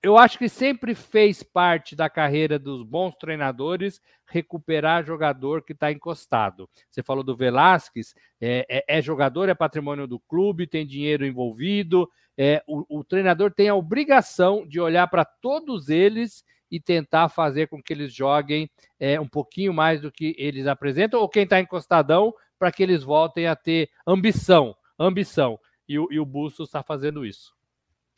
eu 0.02 0.16
acho 0.16 0.38
que 0.38 0.48
sempre 0.48 0.94
fez 0.94 1.42
parte 1.42 1.96
da 1.96 2.08
carreira 2.08 2.56
dos 2.58 2.84
bons 2.84 3.16
treinadores 3.16 4.00
recuperar 4.26 5.04
jogador 5.04 5.62
que 5.62 5.72
está 5.72 5.90
encostado. 5.90 6.68
Você 6.88 7.02
falou 7.02 7.24
do 7.24 7.36
Velasquez, 7.36 8.14
é, 8.40 8.64
é, 8.68 8.98
é, 8.98 9.02
jogador, 9.02 9.48
é 9.48 9.54
patrimônio 9.54 10.06
do 10.06 10.20
clube, 10.20 10.68
tem 10.68 10.86
dinheiro 10.86 11.26
envolvido. 11.26 12.08
É, 12.36 12.62
o, 12.68 13.00
o 13.00 13.02
treinador 13.02 13.50
tem 13.52 13.68
a 13.68 13.74
obrigação 13.74 14.64
de 14.66 14.78
olhar 14.78 15.08
para 15.08 15.24
todos 15.24 15.88
eles 15.88 16.44
e 16.70 16.80
tentar 16.80 17.28
fazer 17.28 17.68
com 17.68 17.82
que 17.82 17.92
eles 17.92 18.12
joguem 18.12 18.70
é, 18.98 19.20
um 19.20 19.28
pouquinho 19.28 19.72
mais 19.72 20.00
do 20.00 20.12
que 20.12 20.34
eles 20.38 20.66
apresentam, 20.66 21.20
ou 21.20 21.28
quem 21.28 21.44
está 21.44 21.60
encostadão, 21.60 22.32
para 22.58 22.72
que 22.72 22.82
eles 22.82 23.02
voltem 23.02 23.46
a 23.46 23.56
ter 23.56 23.90
ambição. 24.06 24.74
Ambição. 24.98 25.58
E 25.88 25.98
o, 25.98 26.08
e 26.10 26.18
o 26.18 26.26
Bustos 26.26 26.68
está 26.68 26.82
fazendo 26.82 27.24
isso. 27.24 27.56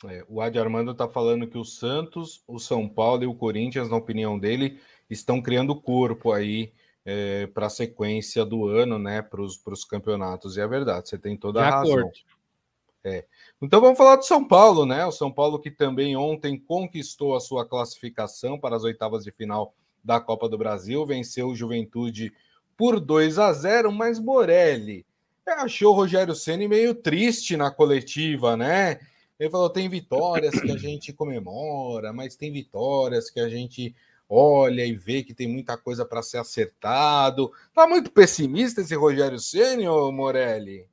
É, 0.07 0.25
o 0.29 0.41
Adi 0.41 0.59
Armando 0.59 0.93
está 0.93 1.07
falando 1.07 1.47
que 1.47 1.59
o 1.59 1.65
Santos, 1.65 2.43
o 2.49 2.59
São 2.59 2.89
Paulo 2.89 3.23
e 3.23 3.27
o 3.27 3.35
Corinthians, 3.35 3.91
na 3.91 3.97
opinião 3.97 4.39
dele, 4.39 4.81
estão 5.11 5.43
criando 5.43 5.79
corpo 5.79 6.33
aí 6.33 6.73
é, 7.05 7.47
para 7.49 7.67
a 7.67 7.71
sequência 7.71 8.45
do 8.45 8.67
ano, 8.67 8.99
né? 8.99 9.21
Para 9.21 9.43
os 9.43 9.85
campeonatos. 9.85 10.57
E 10.57 10.61
é 10.61 10.67
verdade, 10.67 11.09
você 11.09 11.19
tem 11.19 11.37
toda 11.37 11.63
a 11.63 11.71
razão. 11.71 12.11
É. 13.03 13.25
Então 13.63 13.81
vamos 13.81 13.97
falar 13.97 14.17
do 14.17 14.25
São 14.25 14.47
Paulo, 14.47 14.85
né? 14.85 15.07
O 15.07 15.13
São 15.13 15.33
Paulo 15.33 15.59
que 15.59 15.71
também 15.71 16.17
ontem 16.17 16.59
conquistou 16.59 17.35
a 17.35 17.41
sua 17.41 17.67
classificação 17.67 18.59
para 18.59 18.77
as 18.77 18.85
oitavas 18.85 19.25
de 19.25 19.33
final 19.33 19.75
da 20.05 20.21
Copa 20.21 20.49
do 20.49 20.59
Brasil, 20.59 21.05
venceu 21.07 21.49
o 21.49 21.57
Juventude 21.57 22.33
por 22.77 23.01
2 23.01 23.39
a 23.39 23.53
0, 23.53 23.93
mas 23.93 24.19
Morelli 24.19 25.05
achou 25.47 25.93
o 25.93 25.97
Rogério 25.97 26.35
Ceni 26.35 26.69
meio 26.69 26.95
triste 26.95 27.57
na 27.57 27.71
coletiva, 27.71 28.57
né? 28.57 29.01
Ele 29.39 29.51
falou: 29.51 29.71
tem 29.71 29.89
vitórias 29.89 30.59
que 30.61 30.71
a 30.71 30.77
gente 30.77 31.13
comemora, 31.13 32.13
mas 32.13 32.37
tem 32.37 32.53
vitórias 32.53 33.31
que 33.31 33.41
a 33.41 33.49
gente 33.49 33.95
olha 34.29 34.85
e 34.85 34.95
vê 34.95 35.23
que 35.23 35.35
tem 35.35 35.49
muita 35.49 35.77
coisa 35.77 36.05
para 36.05 36.23
ser 36.23 36.39
acertado. 36.39 37.51
Tá 37.75 37.87
muito 37.87 38.11
pessimista 38.11 38.81
esse 38.81 38.95
Rogério 38.95 39.39
Ceni, 39.39 39.87
Morelli? 40.13 40.87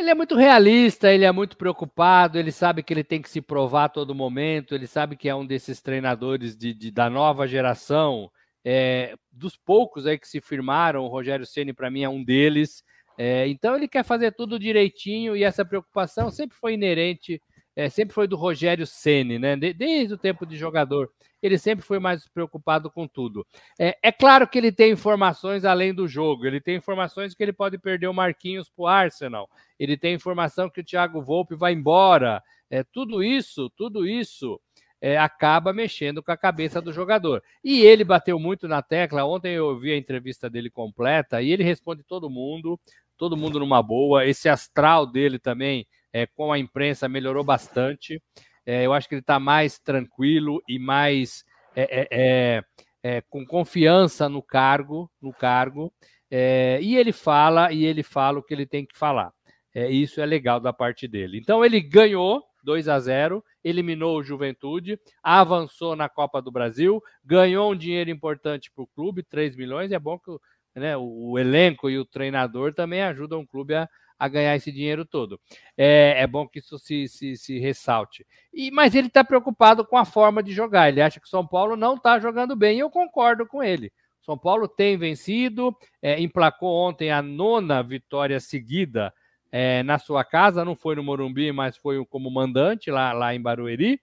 Ele 0.00 0.08
é 0.08 0.14
muito 0.14 0.34
realista, 0.34 1.12
ele 1.12 1.26
é 1.26 1.30
muito 1.30 1.58
preocupado, 1.58 2.38
ele 2.38 2.50
sabe 2.50 2.82
que 2.82 2.90
ele 2.90 3.04
tem 3.04 3.20
que 3.20 3.28
se 3.28 3.42
provar 3.42 3.84
a 3.84 3.88
todo 3.90 4.14
momento, 4.14 4.74
ele 4.74 4.86
sabe 4.86 5.14
que 5.14 5.28
é 5.28 5.34
um 5.34 5.44
desses 5.44 5.82
treinadores 5.82 6.56
de, 6.56 6.72
de 6.72 6.90
da 6.90 7.10
nova 7.10 7.46
geração, 7.46 8.30
é, 8.64 9.14
dos 9.30 9.58
poucos 9.58 10.06
aí 10.06 10.18
que 10.18 10.26
se 10.26 10.40
firmaram, 10.40 11.04
o 11.04 11.08
Rogério 11.08 11.44
Ceni 11.44 11.74
para 11.74 11.90
mim 11.90 12.02
é 12.02 12.08
um 12.08 12.24
deles. 12.24 12.82
É, 13.18 13.46
então 13.48 13.76
ele 13.76 13.86
quer 13.86 14.02
fazer 14.02 14.32
tudo 14.32 14.58
direitinho 14.58 15.36
e 15.36 15.44
essa 15.44 15.66
preocupação 15.66 16.30
sempre 16.30 16.56
foi 16.56 16.72
inerente, 16.72 17.42
é, 17.80 17.88
sempre 17.88 18.14
foi 18.14 18.28
do 18.28 18.36
Rogério 18.36 18.86
Ceni, 18.86 19.38
né? 19.38 19.56
De, 19.56 19.72
desde 19.72 20.12
o 20.12 20.18
tempo 20.18 20.44
de 20.44 20.54
jogador, 20.54 21.10
ele 21.42 21.56
sempre 21.56 21.82
foi 21.82 21.98
mais 21.98 22.28
preocupado 22.28 22.90
com 22.90 23.08
tudo. 23.08 23.46
É, 23.78 23.96
é, 24.02 24.12
claro 24.12 24.46
que 24.46 24.58
ele 24.58 24.70
tem 24.70 24.92
informações 24.92 25.64
além 25.64 25.94
do 25.94 26.06
jogo, 26.06 26.46
ele 26.46 26.60
tem 26.60 26.76
informações 26.76 27.34
que 27.34 27.42
ele 27.42 27.54
pode 27.54 27.78
perder 27.78 28.06
o 28.06 28.12
Marquinhos 28.12 28.68
para 28.68 28.82
o 28.82 28.86
Arsenal, 28.86 29.48
ele 29.78 29.96
tem 29.96 30.14
informação 30.14 30.68
que 30.68 30.82
o 30.82 30.84
Thiago 30.84 31.22
Volpe 31.22 31.54
vai 31.54 31.72
embora. 31.72 32.42
É, 32.68 32.84
tudo 32.84 33.22
isso, 33.22 33.70
tudo 33.70 34.06
isso 34.06 34.60
é, 35.00 35.16
acaba 35.16 35.72
mexendo 35.72 36.22
com 36.22 36.30
a 36.30 36.36
cabeça 36.36 36.82
do 36.82 36.92
jogador. 36.92 37.42
E 37.64 37.80
ele 37.80 38.04
bateu 38.04 38.38
muito 38.38 38.68
na 38.68 38.82
tecla. 38.82 39.24
Ontem 39.24 39.54
eu 39.54 39.78
vi 39.78 39.92
a 39.92 39.96
entrevista 39.96 40.50
dele 40.50 40.68
completa 40.68 41.40
e 41.40 41.50
ele 41.50 41.64
responde 41.64 42.02
todo 42.04 42.28
mundo, 42.28 42.78
todo 43.16 43.36
mundo 43.38 43.58
numa 43.58 43.82
boa. 43.82 44.26
Esse 44.26 44.48
astral 44.50 45.06
dele 45.06 45.38
também 45.38 45.86
é, 46.12 46.26
com 46.26 46.52
a 46.52 46.58
imprensa 46.58 47.08
melhorou 47.08 47.44
bastante. 47.44 48.22
É, 48.66 48.84
eu 48.84 48.92
acho 48.92 49.08
que 49.08 49.14
ele 49.14 49.20
está 49.20 49.40
mais 49.40 49.78
tranquilo 49.78 50.62
e 50.68 50.78
mais 50.78 51.44
é, 51.74 51.82
é, 51.82 52.08
é, 52.10 52.64
é, 53.02 53.20
com 53.22 53.44
confiança 53.44 54.28
no 54.28 54.42
cargo, 54.42 55.10
no 55.20 55.32
cargo. 55.32 55.92
e 56.30 56.96
ele 56.96 57.12
fala 57.12 57.72
e 57.72 57.84
ele 57.84 58.02
fala 58.02 58.38
o 58.38 58.42
que 58.42 58.54
ele 58.54 58.66
tem 58.66 58.86
que 58.86 58.96
falar. 58.96 59.32
isso 59.74 60.20
é 60.20 60.26
legal 60.26 60.60
da 60.60 60.72
parte 60.72 61.08
dele. 61.08 61.38
Então 61.38 61.64
ele 61.64 61.80
ganhou 61.80 62.44
2 62.62 62.88
a 62.88 62.98
0 62.98 63.42
eliminou 63.62 64.18
o 64.18 64.22
Juventude, 64.22 64.98
avançou 65.22 65.94
na 65.94 66.08
Copa 66.08 66.40
do 66.40 66.50
Brasil, 66.50 67.02
ganhou 67.24 67.72
um 67.72 67.76
dinheiro 67.76 68.10
importante 68.10 68.70
para 68.70 68.84
o 68.84 68.86
clube, 68.86 69.22
3 69.22 69.56
milhões. 69.56 69.92
É 69.92 69.98
bom 69.98 70.18
que 70.18 70.30
né, 70.74 70.96
o, 70.96 71.32
o, 71.32 71.38
elenco 71.38 71.90
e 71.90 71.98
o 71.98 72.04
treinador 72.04 72.72
também 72.72 73.02
ajudam 73.02 73.40
o 73.40 73.46
clube 73.46 73.74
a, 73.74 73.88
a 74.20 74.28
ganhar 74.28 74.54
esse 74.54 74.70
dinheiro 74.70 75.06
todo. 75.06 75.40
É, 75.78 76.16
é 76.18 76.26
bom 76.26 76.46
que 76.46 76.58
isso 76.58 76.78
se, 76.78 77.08
se, 77.08 77.38
se 77.38 77.58
ressalte. 77.58 78.26
E, 78.52 78.70
mas 78.70 78.94
ele 78.94 79.06
está 79.06 79.24
preocupado 79.24 79.82
com 79.82 79.96
a 79.96 80.04
forma 80.04 80.42
de 80.42 80.52
jogar. 80.52 80.90
Ele 80.90 81.00
acha 81.00 81.18
que 81.18 81.26
o 81.26 81.30
São 81.30 81.46
Paulo 81.46 81.74
não 81.74 81.94
está 81.94 82.20
jogando 82.20 82.54
bem, 82.54 82.76
e 82.76 82.80
eu 82.80 82.90
concordo 82.90 83.46
com 83.46 83.62
ele. 83.62 83.90
São 84.20 84.36
Paulo 84.36 84.68
tem 84.68 84.98
vencido, 84.98 85.74
é, 86.02 86.20
emplacou 86.20 86.70
ontem 86.86 87.10
a 87.10 87.22
nona 87.22 87.82
vitória 87.82 88.38
seguida 88.38 89.10
é, 89.50 89.82
na 89.82 89.98
sua 89.98 90.22
casa, 90.22 90.66
não 90.66 90.76
foi 90.76 90.94
no 90.94 91.02
Morumbi, 91.02 91.50
mas 91.50 91.78
foi 91.78 92.04
como 92.04 92.30
mandante 92.30 92.90
lá, 92.90 93.14
lá 93.14 93.34
em 93.34 93.40
Barueri. 93.40 93.98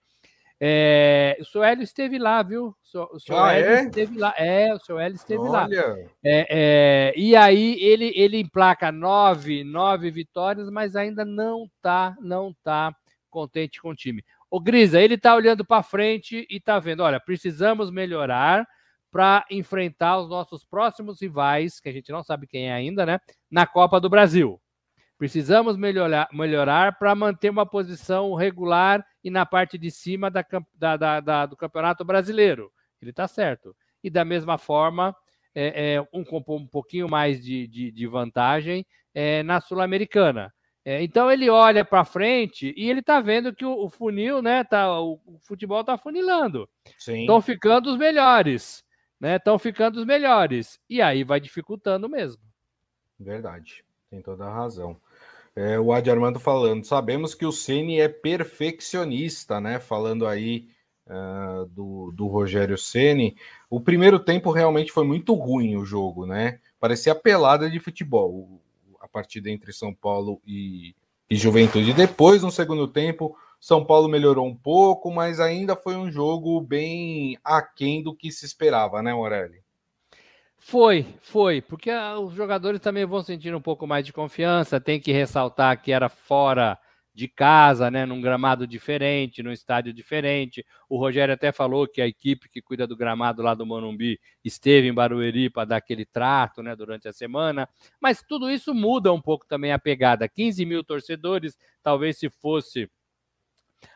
É, 0.60 1.38
o 1.40 1.46
seu 1.46 1.64
Hélio 1.64 1.84
esteve 1.84 2.18
lá, 2.18 2.42
viu? 2.42 2.76
O 3.12 3.20
seu 3.20 3.38
ah, 3.38 3.54
Hélio 3.54 3.70
é? 3.70 3.84
esteve 3.84 4.18
lá. 4.18 4.34
É, 4.38 4.74
o 4.74 4.80
seu 4.80 5.00
Hélio 5.00 5.16
esteve 5.16 5.42
Olha. 5.42 5.52
lá. 5.52 5.68
É, 6.24 6.48
é, 6.50 7.14
e 7.16 7.36
aí 7.36 7.78
ele, 7.80 8.12
ele 8.16 8.40
emplaca 8.40 8.92
nove, 8.92 9.64
nove 9.64 10.10
vitórias, 10.10 10.70
mas 10.70 10.96
ainda 10.96 11.24
não 11.24 11.70
tá, 11.82 12.16
não 12.20 12.56
tá 12.64 12.96
contente 13.30 13.80
com 13.82 13.90
o 13.90 13.96
time. 13.96 14.24
O 14.50 14.60
Grisa, 14.60 15.00
ele 15.00 15.18
tá 15.18 15.36
olhando 15.36 15.64
para 15.66 15.84
frente 15.84 16.48
e 16.50 16.60
tá 16.60 16.80
vendo, 16.80 17.04
olha, 17.04 17.20
precisamos 17.20 17.92
melhorar 17.92 18.66
para 19.12 19.46
enfrentar 19.52 20.18
os 20.20 20.30
nossos 20.30 20.66
próximos 20.66 21.22
rivais, 21.22 21.80
que 21.80 21.90
a 21.90 21.92
gente 21.92 22.12
não 22.12 22.24
sabe 22.24 22.48
quem 22.48 22.70
é 22.70 22.74
ainda, 22.74 23.06
né? 23.06 23.20
Na 23.50 23.66
Copa 23.68 24.00
do 24.00 24.10
Brasil. 24.10 24.60
Precisamos 25.18 25.76
melhorar, 25.76 26.28
melhorar 26.32 26.98
para 26.98 27.16
manter 27.16 27.50
uma 27.50 27.66
posição 27.66 28.34
regular 28.36 29.06
e 29.24 29.30
na 29.30 29.46
parte 29.46 29.78
de 29.78 29.90
cima 29.90 30.30
da, 30.30 30.46
da, 30.76 31.20
da, 31.20 31.46
do 31.46 31.58
Campeonato 31.58 32.06
Brasileiro. 32.06 32.72
Ele 33.02 33.12
está 33.12 33.28
certo. 33.28 33.76
E 34.04 34.10
da 34.10 34.24
mesma 34.24 34.58
forma, 34.58 35.16
é, 35.56 35.96
é, 35.96 36.02
um, 36.14 36.24
um 36.50 36.68
pouquinho 36.68 37.10
mais 37.10 37.44
de, 37.44 37.68
de, 37.68 37.92
de 37.92 38.08
vantagem 38.08 38.86
é, 39.14 39.42
na 39.42 39.60
Sul-Americana. 39.60 40.54
É, 40.86 41.04
então 41.04 41.30
ele 41.30 41.50
olha 41.50 41.84
para 41.84 42.06
frente 42.06 42.74
e 42.78 42.90
ele 42.90 43.02
está 43.02 43.20
vendo 43.20 43.54
que 43.54 43.66
o, 43.66 43.86
o, 43.86 43.90
funil, 43.90 44.42
né? 44.42 44.64
Tá, 44.64 45.02
o, 45.02 45.20
o 45.26 45.40
futebol 45.40 45.82
está 45.82 45.98
funilando. 45.98 46.70
Estão 47.22 47.42
ficando 47.42 47.90
os 47.90 47.98
melhores. 47.98 48.86
Estão 49.22 49.56
né, 49.56 49.60
ficando 49.60 50.00
os 50.00 50.06
melhores. 50.06 50.80
E 50.88 51.02
aí 51.02 51.24
vai 51.24 51.40
dificultando 51.40 52.08
mesmo. 52.08 52.42
Verdade, 53.20 53.84
tem 54.10 54.22
toda 54.22 54.46
a 54.46 54.54
razão. 54.54 54.96
É, 55.58 55.80
o 55.80 55.92
Adi 55.92 56.12
Armando 56.12 56.40
falando, 56.40 56.86
sabemos 56.86 57.34
que 57.34 57.44
o 57.44 57.52
Ceni 57.52 58.00
é 58.00 58.08
perfeccionista, 58.08 59.60
né? 59.60 59.80
Falando 59.80 60.28
aí 60.28 60.68
uh, 61.08 61.66
do, 61.66 62.12
do 62.12 62.28
Rogério 62.28 62.78
Ceni. 62.78 63.36
O 63.68 63.82
primeiro 63.82 64.20
tempo 64.20 64.52
realmente 64.52 64.92
foi 64.92 65.04
muito 65.04 65.34
ruim 65.34 65.76
o 65.76 65.84
jogo, 65.84 66.28
né? 66.28 66.60
Parecia 66.80 67.16
pelada 67.16 67.68
de 67.72 67.80
futebol, 67.80 68.62
a 69.02 69.08
partida 69.08 69.50
entre 69.50 69.74
São 69.74 69.92
Paulo 69.92 70.40
e, 70.46 70.94
e 71.28 71.36
Juventude. 71.36 71.92
Depois, 71.92 72.44
no 72.44 72.52
segundo 72.52 72.88
tempo, 72.88 73.36
São 73.60 73.84
Paulo 73.84 74.08
melhorou 74.08 74.46
um 74.46 74.56
pouco, 74.56 75.12
mas 75.12 75.40
ainda 75.40 75.76
foi 75.76 75.96
um 75.96 76.12
jogo 76.12 76.62
bem 76.62 77.36
aquém 77.44 78.04
do 78.04 78.16
que 78.16 78.32
se 78.32 78.46
esperava, 78.46 79.02
né, 79.02 79.12
Morelli? 79.12 79.64
Foi, 80.60 81.06
foi, 81.22 81.62
porque 81.62 81.92
os 81.92 82.34
jogadores 82.34 82.80
também 82.82 83.06
vão 83.06 83.22
sentir 83.22 83.56
um 83.56 83.62
pouco 83.62 83.88
mais 83.88 84.06
de 84.06 84.12
confiança. 84.12 84.82
Tem 84.82 85.00
que 85.00 85.12
ressaltar 85.12 85.82
que 85.82 85.92
era 85.92 86.10
fora 86.10 86.78
de 87.18 87.28
casa, 87.28 87.90
né, 87.90 88.06
num 88.06 88.22
gramado 88.22 88.68
diferente, 88.68 89.42
num 89.42 89.52
estádio 89.52 89.92
diferente. 89.92 90.64
O 90.88 91.00
Rogério 91.00 91.34
até 91.34 91.52
falou 91.52 91.88
que 91.88 92.00
a 92.00 92.08
equipe 92.08 92.48
que 92.48 92.62
cuida 92.62 92.86
do 92.86 92.96
gramado 92.96 93.42
lá 93.42 93.56
do 93.56 93.66
Morumbi 93.66 94.20
esteve 94.44 94.88
em 94.88 94.94
Barueri 94.94 95.50
para 95.50 95.66
dar 95.66 95.78
aquele 95.78 96.06
trato, 96.06 96.62
né, 96.62 96.76
durante 96.76 97.08
a 97.08 97.14
semana. 97.14 97.68
Mas 98.00 98.22
tudo 98.22 98.52
isso 98.52 98.72
muda 98.72 99.12
um 99.12 99.20
pouco 99.20 99.48
também 99.48 99.72
a 99.72 99.80
pegada. 99.80 100.30
15 100.30 100.64
mil 100.64 100.84
torcedores, 100.84 101.58
talvez 101.82 102.20
se 102.20 102.30
fosse 102.30 102.88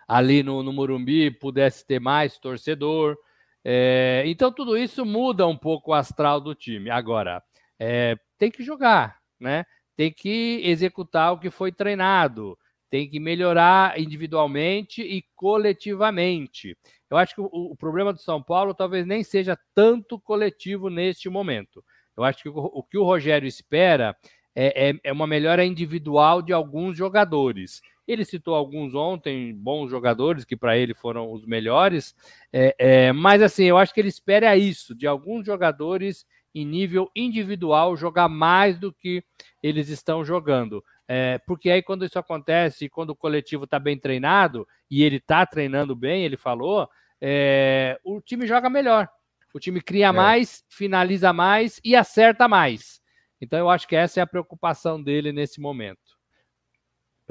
ali 0.07 0.41
no, 0.41 0.63
no 0.63 0.73
Morumbi 0.73 1.29
pudesse 1.29 1.85
ter 1.85 1.99
mais 1.99 2.39
torcedor. 2.39 3.17
É, 3.63 4.23
então 4.25 4.51
tudo 4.51 4.77
isso 4.77 5.05
muda 5.05 5.47
um 5.47 5.57
pouco 5.57 5.91
o 5.91 5.93
astral 5.93 6.41
do 6.41 6.55
time. 6.55 6.89
Agora, 6.89 7.43
é, 7.79 8.15
tem 8.37 8.49
que 8.49 8.63
jogar, 8.63 9.17
né? 9.39 9.65
Tem 9.95 10.11
que 10.11 10.61
executar 10.63 11.33
o 11.33 11.39
que 11.39 11.49
foi 11.49 11.71
treinado, 11.71 12.57
tem 12.89 13.07
que 13.09 13.19
melhorar 13.19 13.99
individualmente 13.99 15.01
e 15.01 15.23
coletivamente. 15.35 16.77
Eu 17.09 17.17
acho 17.17 17.35
que 17.35 17.41
o, 17.41 17.49
o 17.51 17.75
problema 17.75 18.11
do 18.11 18.19
São 18.19 18.41
Paulo 18.41 18.73
talvez 18.73 19.05
nem 19.05 19.23
seja 19.23 19.57
tanto 19.75 20.19
coletivo 20.19 20.89
neste 20.89 21.29
momento. 21.29 21.83
Eu 22.17 22.23
acho 22.23 22.43
que 22.43 22.49
o, 22.49 22.55
o 22.55 22.83
que 22.83 22.97
o 22.97 23.03
Rogério 23.03 23.47
espera 23.47 24.15
é, 24.55 24.89
é, 24.89 24.99
é 25.03 25.13
uma 25.13 25.27
melhora 25.27 25.63
individual 25.63 26.41
de 26.41 26.51
alguns 26.53 26.97
jogadores. 26.97 27.81
Ele 28.07 28.25
citou 28.25 28.55
alguns 28.55 28.93
ontem, 28.93 29.53
bons 29.53 29.89
jogadores, 29.89 30.43
que 30.43 30.57
para 30.57 30.77
ele 30.77 30.93
foram 30.93 31.31
os 31.31 31.45
melhores. 31.45 32.15
É, 32.51 32.75
é, 32.77 33.11
mas 33.11 33.41
assim, 33.41 33.65
eu 33.65 33.77
acho 33.77 33.93
que 33.93 33.99
ele 33.99 34.09
espera 34.09 34.57
isso, 34.57 34.95
de 34.95 35.07
alguns 35.07 35.45
jogadores 35.45 36.25
em 36.53 36.65
nível 36.65 37.09
individual 37.15 37.95
jogar 37.95 38.27
mais 38.27 38.77
do 38.77 38.91
que 38.91 39.23
eles 39.63 39.89
estão 39.89 40.23
jogando. 40.23 40.83
É, 41.07 41.39
porque 41.39 41.69
aí, 41.69 41.81
quando 41.81 42.05
isso 42.05 42.17
acontece, 42.17 42.89
quando 42.89 43.11
o 43.11 43.15
coletivo 43.15 43.65
está 43.65 43.77
bem 43.79 43.97
treinado, 43.97 44.67
e 44.89 45.03
ele 45.03 45.17
está 45.17 45.45
treinando 45.45 45.95
bem, 45.95 46.23
ele 46.23 46.37
falou, 46.37 46.89
é, 47.19 47.99
o 48.03 48.21
time 48.21 48.47
joga 48.47 48.69
melhor. 48.69 49.09
O 49.53 49.59
time 49.59 49.81
cria 49.81 50.07
é. 50.07 50.11
mais, 50.11 50.63
finaliza 50.69 51.33
mais 51.33 51.79
e 51.83 51.95
acerta 51.95 52.47
mais. 52.47 53.01
Então, 53.41 53.59
eu 53.59 53.69
acho 53.69 53.87
que 53.87 53.95
essa 53.95 54.19
é 54.19 54.23
a 54.23 54.27
preocupação 54.27 55.01
dele 55.01 55.31
nesse 55.33 55.59
momento. 55.59 56.20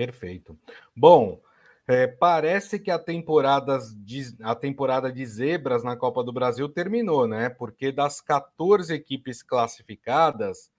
Perfeito. 0.07 0.59
Bom, 0.97 1.43
É, 1.87 2.07
parece 2.07 2.79
que 2.79 2.89
a 2.89 3.01
temporada, 3.01 3.77
de, 3.97 4.37
a 4.43 4.55
temporada 4.55 5.11
de 5.13 5.27
zebras 5.27 5.83
na 5.83 5.97
Copa 5.97 6.23
do 6.23 6.33
Brasil 6.33 6.69
terminou, 6.69 7.27
né? 7.27 7.49
Porque 7.49 7.91
das 7.91 8.21
14 8.21 8.95
equipes 8.95 9.43
classificadas, 9.43 10.71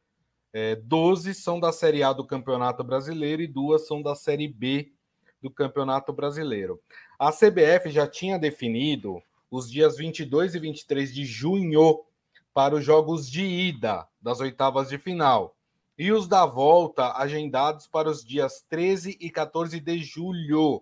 é, 0.53 0.73
12 0.77 1.33
são 1.33 1.59
da 1.59 1.73
Série 1.73 2.01
A 2.01 2.13
do 2.13 2.25
Campeonato 2.25 2.81
Brasileiro 2.81 3.41
e 3.41 3.47
duas 3.47 3.85
são 3.85 4.01
da 4.01 4.15
Série 4.15 4.47
B 4.47 4.93
do 5.41 5.51
Campeonato 5.51 6.13
Brasileiro. 6.13 6.79
A 7.19 7.29
CBF 7.29 7.89
já 7.89 8.07
tinha 8.07 8.39
definido 8.39 9.21
os 9.49 9.69
dias 9.69 9.97
22 9.97 10.55
e 10.55 10.59
23 10.59 11.13
de 11.13 11.25
junho 11.25 12.05
para 12.53 12.75
os 12.75 12.85
jogos 12.85 13.29
de 13.29 13.43
ida 13.43 14.07
das 14.21 14.39
oitavas 14.39 14.87
de 14.87 14.97
final 14.97 15.57
e 15.97 16.11
os 16.11 16.27
da 16.27 16.45
volta 16.45 17.13
agendados 17.17 17.87
para 17.87 18.09
os 18.09 18.23
dias 18.23 18.63
13 18.69 19.17
e 19.19 19.29
14 19.29 19.79
de 19.79 19.99
julho, 19.99 20.81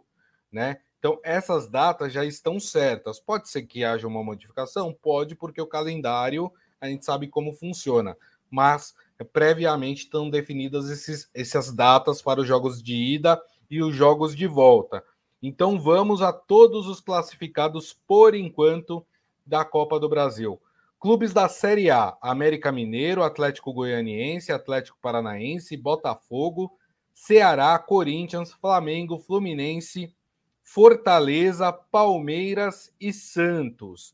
né? 0.52 0.80
Então, 1.00 1.18
essas 1.24 1.70
datas 1.70 2.12
já 2.12 2.26
estão 2.26 2.60
certas. 2.60 3.20
Pode 3.20 3.50
ser 3.50 3.64
que 3.64 3.86
haja 3.86 4.06
uma 4.06 4.24
modificação? 4.24 4.94
Pode, 4.94 5.34
porque 5.34 5.62
o 5.62 5.68
calendário 5.68 6.52
a 6.80 6.88
gente 6.88 7.06
sabe 7.06 7.28
como 7.28 7.54
funciona. 7.54 8.18
Mas 8.50 8.94
previamente 9.32 10.04
estão 10.04 10.30
definidas 10.30 10.90
esses, 10.90 11.30
essas 11.34 11.72
datas 11.72 12.22
para 12.22 12.42
os 12.42 12.48
jogos 12.48 12.82
de 12.84 12.96
ida 12.96 13.42
e 13.70 13.82
os 13.82 13.96
jogos 13.96 14.36
de 14.36 14.48
volta. 14.48 15.04
Então 15.42 15.80
vamos 15.80 16.22
a 16.22 16.34
todos 16.34 16.88
os 16.88 17.00
classificados 17.00 17.94
por 18.06 18.36
enquanto 18.36 19.06
da 19.46 19.64
Copa 19.64 20.00
do 20.00 20.10
Brasil. 20.10 20.60
Clubes 21.00 21.32
da 21.32 21.48
Série 21.48 21.90
A: 21.90 22.18
América 22.22 22.74
Mineiro, 22.74 23.24
Atlético 23.24 23.72
Goianiense, 23.72 24.52
Atlético 24.52 24.98
Paranaense, 25.02 25.78
Botafogo, 25.78 26.78
Ceará, 27.14 27.80
Corinthians, 27.80 28.52
Flamengo, 28.52 29.18
Fluminense, 29.18 30.14
Fortaleza, 30.62 31.72
Palmeiras 31.72 32.94
e 33.00 33.14
Santos. 33.14 34.14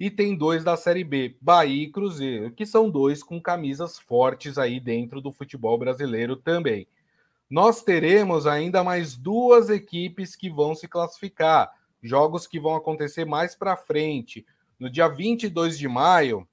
E 0.00 0.10
tem 0.10 0.34
dois 0.34 0.64
da 0.64 0.78
Série 0.78 1.04
B, 1.04 1.36
Bahia 1.42 1.84
e 1.84 1.90
Cruzeiro, 1.90 2.52
que 2.52 2.64
são 2.64 2.88
dois 2.88 3.22
com 3.22 3.38
camisas 3.38 3.98
fortes 3.98 4.56
aí 4.56 4.80
dentro 4.80 5.20
do 5.20 5.30
futebol 5.30 5.76
brasileiro 5.76 6.36
também. 6.36 6.88
Nós 7.50 7.82
teremos 7.82 8.46
ainda 8.46 8.82
mais 8.82 9.14
duas 9.14 9.68
equipes 9.68 10.34
que 10.34 10.48
vão 10.48 10.74
se 10.74 10.88
classificar, 10.88 11.70
jogos 12.02 12.46
que 12.46 12.58
vão 12.58 12.74
acontecer 12.76 13.26
mais 13.26 13.54
para 13.54 13.76
frente. 13.76 14.46
No 14.78 14.88
dia 14.88 15.08
22 15.08 15.78
de 15.78 15.88
maio, 15.88 16.46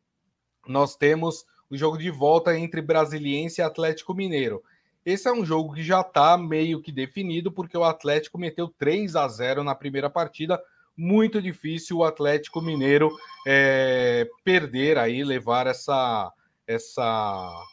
nós 0.67 0.96
temos 0.96 1.46
o 1.70 1.77
jogo 1.77 1.98
de 1.98 2.10
volta 2.10 2.58
entre 2.58 2.82
Brasiliense 2.82 3.62
e 3.62 3.63
Atlético 3.63 4.13
Mineiro. 4.13 4.63
Esse 5.05 5.27
é 5.27 5.32
um 5.32 5.46
jogo 5.46 5.74
que 5.74 5.84
já 5.84 6.01
está 6.01 6.36
meio 6.38 6.82
que 6.82 6.91
definido, 6.91 7.51
porque 7.51 7.77
o 7.77 7.84
Atlético 7.84 8.39
meteu 8.39 8.67
3 8.67 9.15
a 9.15 9.27
0 9.27 9.63
na 9.63 9.75
primeira 9.75 10.10
partida, 10.10 10.60
muito 10.98 11.41
difícil 11.41 11.98
o 11.98 12.03
Atlético 12.03 12.62
Mineiro 12.62 13.12
é, 13.46 14.27
perder 14.44 14.98
aí, 14.98 15.24
levar 15.24 15.67
essa 15.67 16.32
essa 16.67 17.63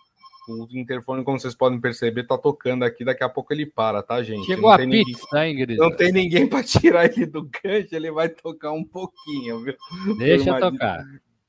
o 0.48 0.66
interfone, 0.72 1.24
como 1.24 1.38
vocês 1.38 1.54
podem 1.54 1.80
perceber, 1.80 2.26
tá 2.26 2.36
tocando 2.36 2.84
aqui, 2.84 3.04
daqui 3.04 3.22
a 3.22 3.28
pouco 3.28 3.52
ele 3.52 3.66
para, 3.66 4.02
tá, 4.02 4.22
gente? 4.22 4.46
Chegou 4.46 4.70
não 4.70 4.72
a 4.72 4.78
pizza, 4.78 5.44
ninguém, 5.44 5.76
Não 5.76 5.94
tem 5.94 6.12
ninguém 6.12 6.46
para 6.48 6.64
tirar 6.64 7.04
ele 7.04 7.26
do 7.26 7.42
gancho, 7.42 7.94
ele 7.94 8.10
vai 8.10 8.28
tocar 8.28 8.72
um 8.72 8.84
pouquinho, 8.84 9.60
viu? 9.60 9.76
Deixa 10.18 10.58
tocar. 10.58 11.04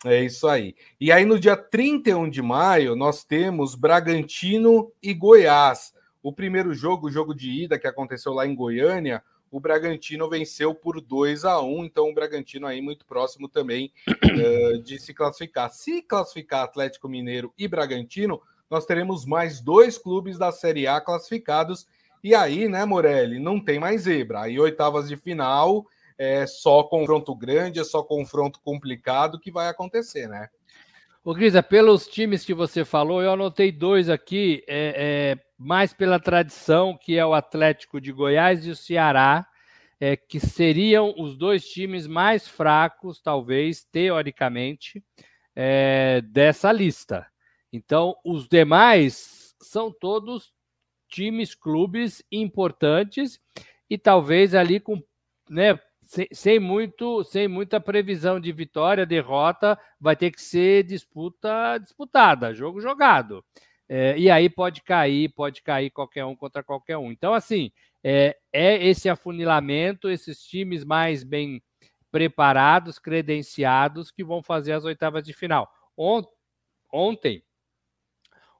É 0.05 0.23
isso 0.23 0.47
aí. 0.47 0.75
E 0.99 1.11
aí, 1.11 1.25
no 1.25 1.39
dia 1.39 1.55
31 1.55 2.29
de 2.29 2.41
maio, 2.41 2.95
nós 2.95 3.23
temos 3.23 3.73
Bragantino 3.73 4.91
e 5.01 5.13
Goiás. 5.13 5.93
O 6.21 6.33
primeiro 6.33 6.73
jogo, 6.73 7.07
o 7.07 7.11
jogo 7.11 7.33
de 7.33 7.49
ida 7.63 7.79
que 7.79 7.87
aconteceu 7.87 8.33
lá 8.33 8.45
em 8.45 8.55
Goiânia, 8.55 9.23
o 9.53 9.59
Bragantino 9.59 10.27
venceu 10.27 10.73
por 10.73 10.99
2 10.99 11.45
a 11.45 11.61
1 11.61 11.85
então 11.85 12.09
o 12.09 12.13
Bragantino 12.13 12.65
aí 12.65 12.81
muito 12.81 13.05
próximo 13.05 13.47
também 13.47 13.93
uh, 14.09 14.81
de 14.81 14.99
se 14.99 15.13
classificar. 15.13 15.69
Se 15.69 16.01
classificar 16.01 16.63
Atlético 16.63 17.07
Mineiro 17.07 17.53
e 17.55 17.67
Bragantino, 17.67 18.41
nós 18.73 18.87
teremos 18.87 19.23
mais 19.23 19.61
dois 19.61 19.99
clubes 19.99 20.35
da 20.35 20.51
Série 20.51 20.87
A 20.87 20.99
classificados. 20.99 21.85
E 22.23 22.33
aí, 22.33 22.67
né, 22.67 22.83
Morelli, 22.85 23.37
não 23.37 23.63
tem 23.63 23.79
mais 23.79 24.01
zebra. 24.01 24.41
Aí, 24.41 24.59
oitavas 24.59 25.07
de 25.07 25.15
final, 25.15 25.85
é 26.17 26.47
só 26.47 26.81
confronto 26.81 27.35
grande, 27.35 27.79
é 27.79 27.83
só 27.83 28.01
confronto 28.01 28.59
complicado 28.61 29.39
que 29.39 29.51
vai 29.51 29.69
acontecer, 29.69 30.27
né? 30.27 30.49
Ô, 31.23 31.35
Grisa, 31.35 31.61
pelos 31.61 32.07
times 32.07 32.43
que 32.43 32.53
você 32.53 32.83
falou, 32.83 33.21
eu 33.21 33.33
anotei 33.33 33.71
dois 33.71 34.09
aqui. 34.09 34.63
É, 34.67 35.37
é 35.37 35.43
mais 35.55 35.93
pela 35.93 36.19
tradição, 36.19 36.97
que 36.99 37.15
é 37.15 37.23
o 37.23 37.35
Atlético 37.35 38.01
de 38.01 38.11
Goiás 38.11 38.65
e 38.65 38.71
o 38.71 38.75
Ceará, 38.75 39.45
é, 39.99 40.17
que 40.17 40.39
seriam 40.39 41.13
os 41.15 41.37
dois 41.37 41.63
times 41.63 42.07
mais 42.07 42.47
fracos, 42.47 43.21
talvez, 43.21 43.83
teoricamente, 43.83 45.03
é, 45.55 46.21
dessa 46.21 46.71
lista. 46.71 47.27
Então, 47.73 48.15
os 48.23 48.47
demais 48.47 49.55
são 49.59 49.91
todos 49.91 50.53
times, 51.09 51.55
clubes 51.55 52.23
importantes 52.31 53.39
e 53.89 53.97
talvez 53.97 54.53
ali 54.53 54.79
com, 54.79 55.01
né, 55.49 55.79
sem, 56.03 56.27
sem, 56.31 56.59
muito, 56.59 57.23
sem 57.23 57.47
muita 57.47 57.79
previsão 57.79 58.39
de 58.39 58.51
vitória, 58.51 59.07
derrota, 59.07 59.79
vai 59.99 60.15
ter 60.15 60.29
que 60.29 60.39
ser 60.39 60.83
disputa 60.83 61.79
disputada, 61.79 62.53
jogo 62.53 62.79
jogado. 62.79 63.43
É, 63.89 64.15
e 64.19 64.29
aí 64.29 64.49
pode 64.49 64.83
cair, 64.83 65.29
pode 65.29 65.63
cair 65.63 65.89
qualquer 65.89 66.25
um 66.25 66.35
contra 66.35 66.63
qualquer 66.63 66.97
um. 66.97 67.11
Então, 67.11 67.33
assim, 67.33 67.71
é, 68.03 68.37
é 68.51 68.85
esse 68.85 69.09
afunilamento, 69.09 70.09
esses 70.09 70.43
times 70.43 70.83
mais 70.85 71.23
bem 71.23 71.61
preparados, 72.11 72.99
credenciados, 72.99 74.11
que 74.11 74.23
vão 74.23 74.43
fazer 74.43 74.73
as 74.73 74.83
oitavas 74.85 75.23
de 75.23 75.33
final. 75.33 75.67
Ontem, 76.91 77.43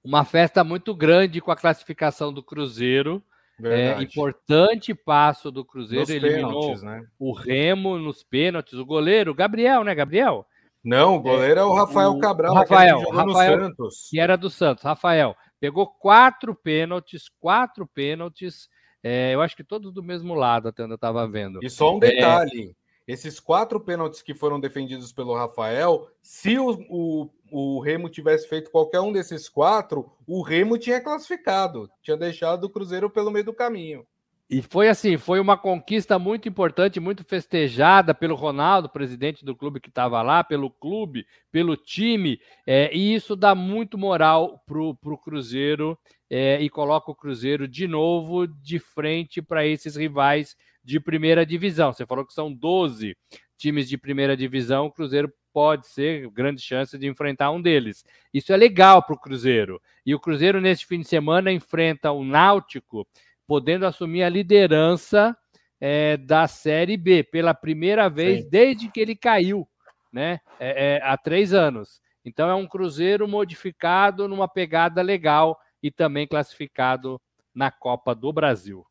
uma 0.03 0.25
festa 0.25 0.63
muito 0.63 0.93
grande 0.95 1.39
com 1.39 1.51
a 1.51 1.55
classificação 1.55 2.33
do 2.33 2.43
Cruzeiro. 2.43 3.23
É, 3.63 4.01
importante 4.01 4.95
passo 4.95 5.51
do 5.51 5.63
Cruzeiro, 5.63 6.01
nos 6.01 6.09
eliminou 6.09 6.61
pênaltis, 6.61 6.83
né? 6.83 7.05
o 7.19 7.31
Remo 7.31 7.97
nos 7.99 8.23
pênaltis, 8.23 8.73
o 8.73 8.85
goleiro, 8.85 9.33
Gabriel, 9.33 9.83
né, 9.83 9.93
Gabriel? 9.93 10.45
Não, 10.83 11.15
o 11.15 11.21
goleiro 11.21 11.59
é, 11.59 11.63
é 11.63 11.65
o 11.65 11.73
Rafael 11.73 12.09
o, 12.09 12.19
Cabral, 12.19 12.53
Rafael, 12.55 12.97
que, 12.99 13.11
Rafael 13.11 13.59
Santos. 13.59 14.07
que 14.09 14.19
era 14.19 14.35
do 14.35 14.49
Santos. 14.49 14.83
Rafael 14.83 15.35
pegou 15.59 15.87
quatro 15.87 16.53
pênaltis, 16.53 17.29
quatro 17.39 17.87
pênaltis. 17.87 18.67
É, 19.01 19.33
eu 19.33 19.41
acho 19.41 19.55
que 19.55 19.63
todos 19.63 19.93
do 19.93 20.03
mesmo 20.03 20.33
lado, 20.33 20.67
até 20.67 20.83
onde 20.83 20.93
eu 20.93 20.95
estava 20.95 21.25
vendo. 21.25 21.59
E 21.61 21.69
só 21.69 21.95
um 21.95 21.99
detalhe: 21.99 22.71
é... 22.71 22.82
esses 23.07 23.39
quatro 23.39 23.79
pênaltis 23.79 24.21
que 24.21 24.33
foram 24.33 24.59
defendidos 24.59 25.11
pelo 25.11 25.35
Rafael, 25.35 26.07
se 26.21 26.57
o, 26.57 26.71
o, 26.89 27.29
o 27.51 27.79
Remo 27.79 28.09
tivesse 28.09 28.47
feito 28.47 28.71
qualquer 28.71 29.01
um 29.01 29.11
desses 29.11 29.49
quatro, 29.49 30.11
o 30.25 30.41
Remo 30.41 30.77
tinha 30.77 31.01
classificado, 31.01 31.89
tinha 32.01 32.17
deixado 32.17 32.65
o 32.65 32.69
Cruzeiro 32.69 33.09
pelo 33.09 33.31
meio 33.31 33.45
do 33.45 33.53
caminho. 33.53 34.05
E 34.49 34.61
foi 34.61 34.87
assim, 34.87 35.17
foi 35.17 35.39
uma 35.39 35.57
conquista 35.57 36.19
muito 36.19 36.47
importante, 36.47 36.99
muito 36.99 37.23
festejada 37.23 38.13
pelo 38.13 38.35
Ronaldo, 38.35 38.89
presidente 38.89 39.43
do 39.43 39.55
clube 39.55 39.79
que 39.79 39.89
estava 39.89 40.21
lá, 40.21 40.43
pelo 40.43 40.69
clube, 40.69 41.25
pelo 41.51 41.75
time, 41.75 42.39
é, 42.67 42.95
e 42.95 43.15
isso 43.15 43.35
dá 43.35 43.55
muito 43.55 43.97
moral 43.97 44.61
para 44.67 44.79
o 44.79 45.17
Cruzeiro 45.17 45.97
é, 46.29 46.61
e 46.61 46.69
coloca 46.69 47.09
o 47.09 47.15
Cruzeiro 47.15 47.67
de 47.67 47.87
novo 47.87 48.45
de 48.45 48.79
frente 48.79 49.41
para 49.41 49.65
esses 49.65 49.95
rivais 49.95 50.55
de 50.83 50.99
primeira 50.99 51.45
divisão. 51.45 51.93
Você 51.93 52.05
falou 52.05 52.25
que 52.25 52.33
são 52.33 52.51
12 52.51 53.15
times 53.57 53.87
de 53.87 53.97
primeira 53.97 54.35
divisão, 54.35 54.87
o 54.87 54.91
Cruzeiro 54.91 55.31
pode 55.53 55.87
ser 55.87 56.29
grande 56.31 56.61
chance 56.61 56.97
de 56.97 57.07
enfrentar 57.07 57.51
um 57.51 57.61
deles. 57.61 58.03
Isso 58.33 58.51
é 58.51 58.57
legal 58.57 59.03
para 59.03 59.13
o 59.13 59.19
Cruzeiro. 59.19 59.81
E 60.05 60.13
o 60.13 60.19
Cruzeiro, 60.19 60.59
nesse 60.59 60.85
fim 60.85 60.99
de 60.99 61.07
semana, 61.07 61.51
enfrenta 61.51 62.11
o 62.11 62.25
Náutico 62.25 63.07
podendo 63.47 63.85
assumir 63.85 64.23
a 64.23 64.29
liderança 64.29 65.37
é, 65.79 66.17
da 66.17 66.47
Série 66.47 66.97
B 66.97 67.23
pela 67.23 67.53
primeira 67.53 68.09
vez 68.09 68.41
Sim. 68.41 68.49
desde 68.49 68.89
que 68.89 68.99
ele 68.99 69.15
caiu, 69.15 69.67
né? 70.11 70.39
É, 70.59 70.95
é, 70.95 71.01
há 71.03 71.15
três 71.17 71.53
anos. 71.53 72.01
Então 72.25 72.49
é 72.49 72.55
um 72.55 72.67
Cruzeiro 72.67 73.27
modificado 73.27 74.27
numa 74.27 74.47
pegada 74.47 75.01
legal 75.01 75.59
e 75.81 75.91
também 75.91 76.25
classificado 76.25 77.21
na 77.53 77.69
Copa 77.69 78.15
do 78.15 78.31
Brasil. 78.31 78.85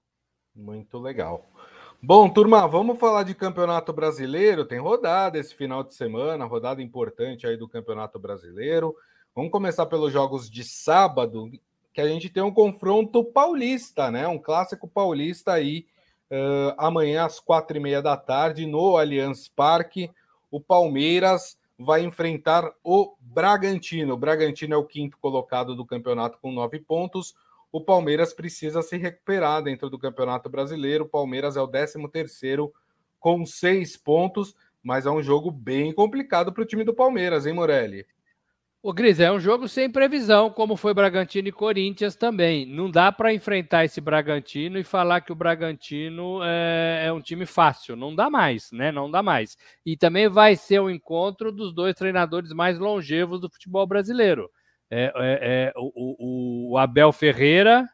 Muito 0.54 0.98
legal. 0.98 1.50
Bom, 2.04 2.28
turma, 2.28 2.66
vamos 2.66 2.98
falar 2.98 3.22
de 3.22 3.32
Campeonato 3.32 3.92
Brasileiro. 3.92 4.64
Tem 4.64 4.80
rodada 4.80 5.38
esse 5.38 5.54
final 5.54 5.84
de 5.84 5.94
semana, 5.94 6.44
rodada 6.44 6.82
importante 6.82 7.46
aí 7.46 7.56
do 7.56 7.68
Campeonato 7.68 8.18
Brasileiro. 8.18 8.96
Vamos 9.36 9.52
começar 9.52 9.86
pelos 9.86 10.12
jogos 10.12 10.50
de 10.50 10.64
sábado 10.64 11.48
que 11.94 12.00
a 12.00 12.08
gente 12.08 12.28
tem 12.28 12.42
um 12.42 12.52
confronto 12.52 13.22
paulista, 13.22 14.10
né? 14.10 14.26
Um 14.26 14.36
clássico 14.36 14.88
paulista 14.88 15.52
aí 15.52 15.86
uh, 16.28 16.74
amanhã 16.76 17.24
às 17.24 17.38
quatro 17.38 17.76
e 17.76 17.80
meia 17.80 18.02
da 18.02 18.16
tarde 18.16 18.66
no 18.66 18.96
Allianz 18.96 19.46
Parque. 19.46 20.10
O 20.50 20.60
Palmeiras 20.60 21.56
vai 21.78 22.02
enfrentar 22.02 22.68
o 22.82 23.14
Bragantino. 23.20 24.14
O 24.14 24.18
Bragantino 24.18 24.74
é 24.74 24.76
o 24.76 24.84
quinto 24.84 25.16
colocado 25.18 25.76
do 25.76 25.86
campeonato 25.86 26.36
com 26.42 26.50
nove 26.50 26.80
pontos. 26.80 27.32
O 27.72 27.80
Palmeiras 27.80 28.34
precisa 28.34 28.82
se 28.82 28.98
recuperar 28.98 29.62
dentro 29.62 29.88
do 29.88 29.98
Campeonato 29.98 30.50
Brasileiro. 30.50 31.04
O 31.04 31.08
Palmeiras 31.08 31.56
é 31.56 31.60
o 31.60 31.66
13 31.66 32.06
terceiro 32.12 32.70
com 33.18 33.46
seis 33.46 33.96
pontos, 33.96 34.54
mas 34.82 35.06
é 35.06 35.10
um 35.10 35.22
jogo 35.22 35.50
bem 35.50 35.92
complicado 35.92 36.52
para 36.52 36.62
o 36.62 36.66
time 36.66 36.84
do 36.84 36.92
Palmeiras, 36.92 37.46
hein, 37.46 37.54
Morelli? 37.54 38.04
O 38.84 38.92
Gris, 38.92 39.20
é 39.20 39.30
um 39.30 39.38
jogo 39.38 39.68
sem 39.68 39.88
previsão, 39.88 40.50
como 40.50 40.76
foi 40.76 40.92
Bragantino 40.92 41.46
e 41.46 41.52
Corinthians 41.52 42.16
também. 42.16 42.66
Não 42.66 42.90
dá 42.90 43.12
para 43.12 43.32
enfrentar 43.32 43.84
esse 43.84 44.00
Bragantino 44.00 44.76
e 44.76 44.82
falar 44.82 45.20
que 45.20 45.30
o 45.30 45.36
Bragantino 45.36 46.40
é, 46.42 47.04
é, 47.06 47.12
um 47.12 47.20
time 47.20 47.46
fácil. 47.46 47.94
Não 47.94 48.12
dá 48.12 48.28
mais, 48.28 48.72
né? 48.72 48.90
Não 48.90 49.08
dá 49.08 49.22
mais. 49.22 49.56
E 49.86 49.96
também 49.96 50.28
vai 50.28 50.56
ser 50.56 50.80
o 50.80 50.86
um 50.86 50.90
encontro 50.90 51.52
dos 51.52 51.72
dois 51.72 51.94
treinadores 51.94 52.52
mais 52.52 52.76
longevos 52.76 53.40
do 53.40 53.48
futebol 53.48 53.86
brasileiro. 53.86 54.50
É, 54.94 55.10
é, 55.16 55.38
é 55.40 55.72
o, 55.74 56.72
o, 56.72 56.76
Abel 56.76 57.12
Ferreira 57.12 57.88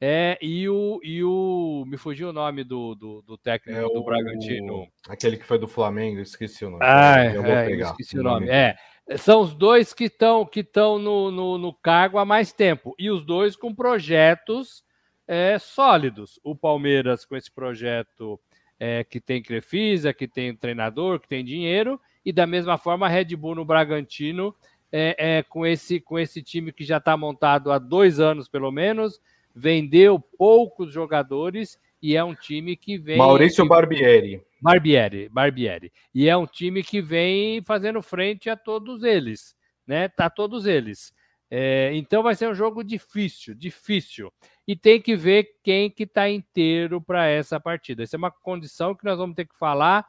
é, 0.00 0.38
e, 0.40 0.68
o, 0.68 1.00
e 1.02 1.24
o. 1.24 1.84
Me 1.88 1.96
fugiu 1.96 2.28
o 2.28 2.32
nome 2.32 2.62
do, 2.62 2.94
do, 2.94 3.20
do 3.22 3.36
técnico 3.36 3.80
é 3.80 3.82
do 3.82 4.04
Bragantino. 4.04 4.86
Aquele 5.08 5.36
que 5.36 5.44
foi 5.44 5.58
do 5.58 5.66
Flamengo, 5.66 6.20
esqueci 6.20 6.64
o 6.64 6.70
nome. 6.70 6.84
Ah, 6.84 7.26
eu 7.26 7.42
vou 7.42 7.50
é, 7.50 7.66
pegar. 7.66 7.90
Esqueci 7.90 8.16
o 8.16 8.22
nome. 8.22 8.48
É. 8.48 8.76
São 9.16 9.40
os 9.40 9.54
dois 9.54 9.92
que 9.92 10.04
estão 10.04 10.46
que 10.46 10.64
no, 10.76 11.32
no, 11.32 11.58
no, 11.58 11.74
cargo 11.74 12.16
há 12.16 12.24
mais 12.24 12.52
tempo. 12.52 12.94
E 12.96 13.10
os 13.10 13.24
dois 13.24 13.56
com 13.56 13.74
projetos 13.74 14.84
é, 15.26 15.58
sólidos. 15.58 16.38
O 16.44 16.54
Palmeiras 16.54 17.24
com 17.24 17.34
esse 17.34 17.52
projeto 17.52 18.40
é, 18.78 19.02
que 19.02 19.20
tem 19.20 19.42
Crefisa, 19.42 20.14
que 20.14 20.28
tem 20.28 20.54
treinador, 20.54 21.18
que 21.18 21.26
tem 21.26 21.44
dinheiro. 21.44 22.00
E 22.24 22.32
da 22.32 22.46
mesma 22.46 22.78
forma 22.78 23.06
a 23.06 23.08
Red 23.08 23.34
Bull 23.34 23.56
no 23.56 23.64
Bragantino 23.64 24.54
é, 24.92 25.38
é, 25.38 25.42
com, 25.42 25.66
esse, 25.66 26.00
com 26.00 26.18
esse 26.18 26.42
time 26.42 26.72
que 26.72 26.84
já 26.84 26.98
está 26.98 27.16
montado 27.16 27.70
há 27.70 27.78
dois 27.78 28.18
anos, 28.18 28.48
pelo 28.48 28.70
menos, 28.70 29.20
vendeu 29.54 30.18
poucos 30.18 30.92
jogadores 30.92 31.78
e 32.02 32.16
é 32.16 32.24
um 32.24 32.34
time 32.34 32.76
que 32.76 32.98
vem. 32.98 33.18
Maurício 33.18 33.66
Barbieri. 33.66 34.42
Barbieri, 34.60 35.28
Barbieri. 35.28 35.92
E 36.14 36.28
é 36.28 36.36
um 36.36 36.46
time 36.46 36.82
que 36.82 37.00
vem 37.00 37.62
fazendo 37.62 38.02
frente 38.02 38.50
a 38.50 38.56
todos 38.56 39.02
eles, 39.02 39.54
né? 39.86 40.08
Tá 40.08 40.28
todos 40.28 40.66
eles. 40.66 41.12
É, 41.50 41.90
então 41.94 42.22
vai 42.22 42.34
ser 42.34 42.48
um 42.48 42.54
jogo 42.54 42.84
difícil, 42.84 43.54
difícil. 43.54 44.32
E 44.66 44.76
tem 44.76 45.00
que 45.00 45.16
ver 45.16 45.58
quem 45.64 45.90
que 45.90 46.04
está 46.04 46.30
inteiro 46.30 47.00
para 47.00 47.26
essa 47.26 47.58
partida. 47.58 48.02
Essa 48.02 48.16
é 48.16 48.18
uma 48.18 48.30
condição 48.30 48.94
que 48.94 49.04
nós 49.04 49.18
vamos 49.18 49.34
ter 49.34 49.46
que 49.46 49.56
falar 49.56 50.06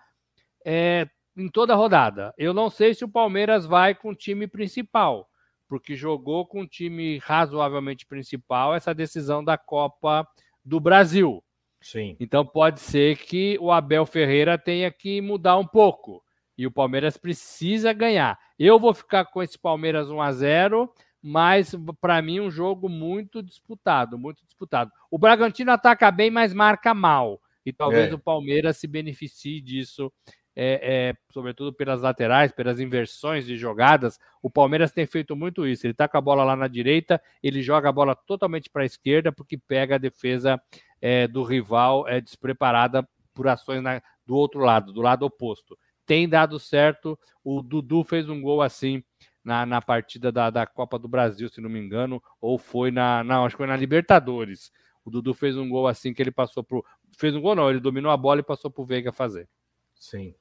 é, 0.63 1.07
em 1.35 1.49
toda 1.49 1.73
a 1.73 1.75
rodada. 1.75 2.33
Eu 2.37 2.53
não 2.53 2.69
sei 2.69 2.93
se 2.93 3.03
o 3.03 3.09
Palmeiras 3.09 3.65
vai 3.65 3.95
com 3.95 4.09
o 4.09 4.15
time 4.15 4.47
principal, 4.47 5.29
porque 5.67 5.95
jogou 5.95 6.45
com 6.45 6.61
o 6.61 6.67
time 6.67 7.17
razoavelmente 7.19 8.05
principal 8.05 8.75
essa 8.75 8.93
decisão 8.93 9.43
da 9.43 9.57
Copa 9.57 10.27
do 10.63 10.79
Brasil. 10.79 11.43
Sim. 11.79 12.15
Então 12.19 12.45
pode 12.45 12.79
ser 12.79 13.17
que 13.17 13.57
o 13.59 13.71
Abel 13.71 14.05
Ferreira 14.05 14.57
tenha 14.57 14.91
que 14.91 15.19
mudar 15.21 15.57
um 15.57 15.65
pouco. 15.65 16.23
E 16.57 16.67
o 16.67 16.71
Palmeiras 16.71 17.17
precisa 17.17 17.91
ganhar. 17.91 18.37
Eu 18.59 18.79
vou 18.79 18.93
ficar 18.93 19.25
com 19.25 19.41
esse 19.41 19.57
Palmeiras 19.57 20.11
1 20.11 20.21
a 20.21 20.31
0 20.31 20.93
mas 21.23 21.75
para 21.99 22.19
mim 22.21 22.39
um 22.39 22.49
jogo 22.49 22.89
muito 22.89 23.43
disputado, 23.43 24.17
muito 24.17 24.43
disputado. 24.43 24.91
O 25.09 25.19
Bragantino 25.19 25.71
ataca 25.71 26.09
bem, 26.09 26.31
mas 26.31 26.51
marca 26.53 26.93
mal. 26.93 27.39
E 27.63 27.71
talvez 27.71 28.11
é. 28.11 28.15
o 28.15 28.19
Palmeiras 28.19 28.77
se 28.77 28.87
beneficie 28.87 29.61
disso 29.61 30.11
é, 30.55 31.09
é, 31.09 31.15
sobretudo 31.31 31.73
pelas 31.73 32.01
laterais, 32.01 32.51
pelas 32.51 32.79
inversões 32.79 33.45
de 33.45 33.57
jogadas. 33.57 34.19
O 34.41 34.49
Palmeiras 34.49 34.91
tem 34.91 35.05
feito 35.05 35.35
muito 35.35 35.65
isso. 35.65 35.85
Ele 35.85 35.93
está 35.93 36.07
com 36.07 36.17
a 36.17 36.21
bola 36.21 36.43
lá 36.43 36.55
na 36.55 36.67
direita, 36.67 37.21
ele 37.41 37.61
joga 37.61 37.89
a 37.89 37.91
bola 37.91 38.15
totalmente 38.15 38.69
para 38.69 38.83
a 38.83 38.85
esquerda, 38.85 39.31
porque 39.31 39.57
pega 39.57 39.95
a 39.95 39.99
defesa 39.99 40.61
é, 41.01 41.27
do 41.27 41.43
rival 41.43 42.07
é, 42.07 42.19
despreparada 42.19 43.07
por 43.33 43.47
ações 43.47 43.81
na, 43.81 44.01
do 44.25 44.35
outro 44.35 44.59
lado, 44.61 44.93
do 44.93 45.01
lado 45.01 45.25
oposto. 45.25 45.77
Tem 46.05 46.27
dado 46.27 46.59
certo. 46.59 47.17
O 47.43 47.61
Dudu 47.61 48.03
fez 48.03 48.27
um 48.29 48.41
gol 48.41 48.61
assim 48.61 49.03
na, 49.43 49.65
na 49.65 49.81
partida 49.81 50.31
da, 50.31 50.49
da 50.49 50.65
Copa 50.67 50.99
do 50.99 51.07
Brasil, 51.07 51.49
se 51.49 51.61
não 51.61 51.69
me 51.69 51.79
engano, 51.79 52.21
ou 52.39 52.57
foi 52.57 52.91
na. 52.91 53.23
Não, 53.23 53.45
acho 53.45 53.55
que 53.55 53.59
foi 53.59 53.67
na 53.67 53.75
Libertadores. 53.75 54.71
O 55.03 55.09
Dudu 55.09 55.33
fez 55.33 55.57
um 55.57 55.67
gol 55.67 55.87
assim 55.87 56.13
que 56.13 56.21
ele 56.21 56.31
passou 56.31 56.63
pro. 56.63 56.85
Fez 57.17 57.35
um 57.35 57.41
gol, 57.41 57.55
não, 57.55 57.69
ele 57.69 57.79
dominou 57.79 58.11
a 58.11 58.17
bola 58.17 58.41
e 58.41 58.43
passou 58.43 58.69
para 58.69 58.81
o 58.81 58.85
Veiga 58.85 59.11
fazer. 59.11 59.47
Sim. 59.95 60.33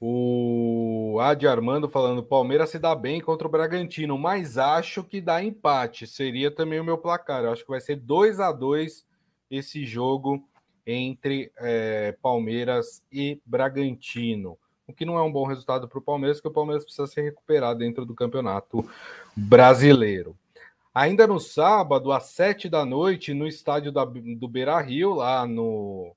O 0.00 1.18
Adi 1.20 1.46
Armando 1.46 1.88
falando: 1.88 2.22
Palmeiras 2.22 2.70
se 2.70 2.78
dá 2.78 2.94
bem 2.94 3.20
contra 3.20 3.48
o 3.48 3.50
Bragantino, 3.50 4.16
mas 4.16 4.56
acho 4.56 5.02
que 5.02 5.20
dá 5.20 5.42
empate. 5.42 6.06
Seria 6.06 6.50
também 6.50 6.78
o 6.78 6.84
meu 6.84 6.98
placar. 6.98 7.44
Eu 7.44 7.52
acho 7.52 7.64
que 7.64 7.70
vai 7.70 7.80
ser 7.80 7.96
2 7.96 8.38
a 8.38 8.52
2 8.52 9.04
esse 9.50 9.84
jogo 9.84 10.42
entre 10.86 11.50
é, 11.58 12.16
Palmeiras 12.22 13.02
e 13.12 13.40
Bragantino. 13.44 14.56
O 14.86 14.92
que 14.92 15.04
não 15.04 15.18
é 15.18 15.22
um 15.22 15.32
bom 15.32 15.46
resultado 15.46 15.86
para 15.86 15.98
o 15.98 16.02
Palmeiras, 16.02 16.38
porque 16.38 16.48
o 16.48 16.54
Palmeiras 16.54 16.84
precisa 16.84 17.06
se 17.06 17.20
recuperar 17.20 17.74
dentro 17.74 18.06
do 18.06 18.14
campeonato 18.14 18.88
brasileiro. 19.36 20.34
Ainda 20.94 21.26
no 21.26 21.38
sábado, 21.38 22.10
às 22.10 22.24
sete 22.24 22.68
da 22.68 22.86
noite, 22.86 23.34
no 23.34 23.46
estádio 23.46 23.92
da, 23.92 24.04
do 24.04 24.48
Beira 24.48 24.80
Rio, 24.80 25.14
lá 25.14 25.46
no 25.46 26.16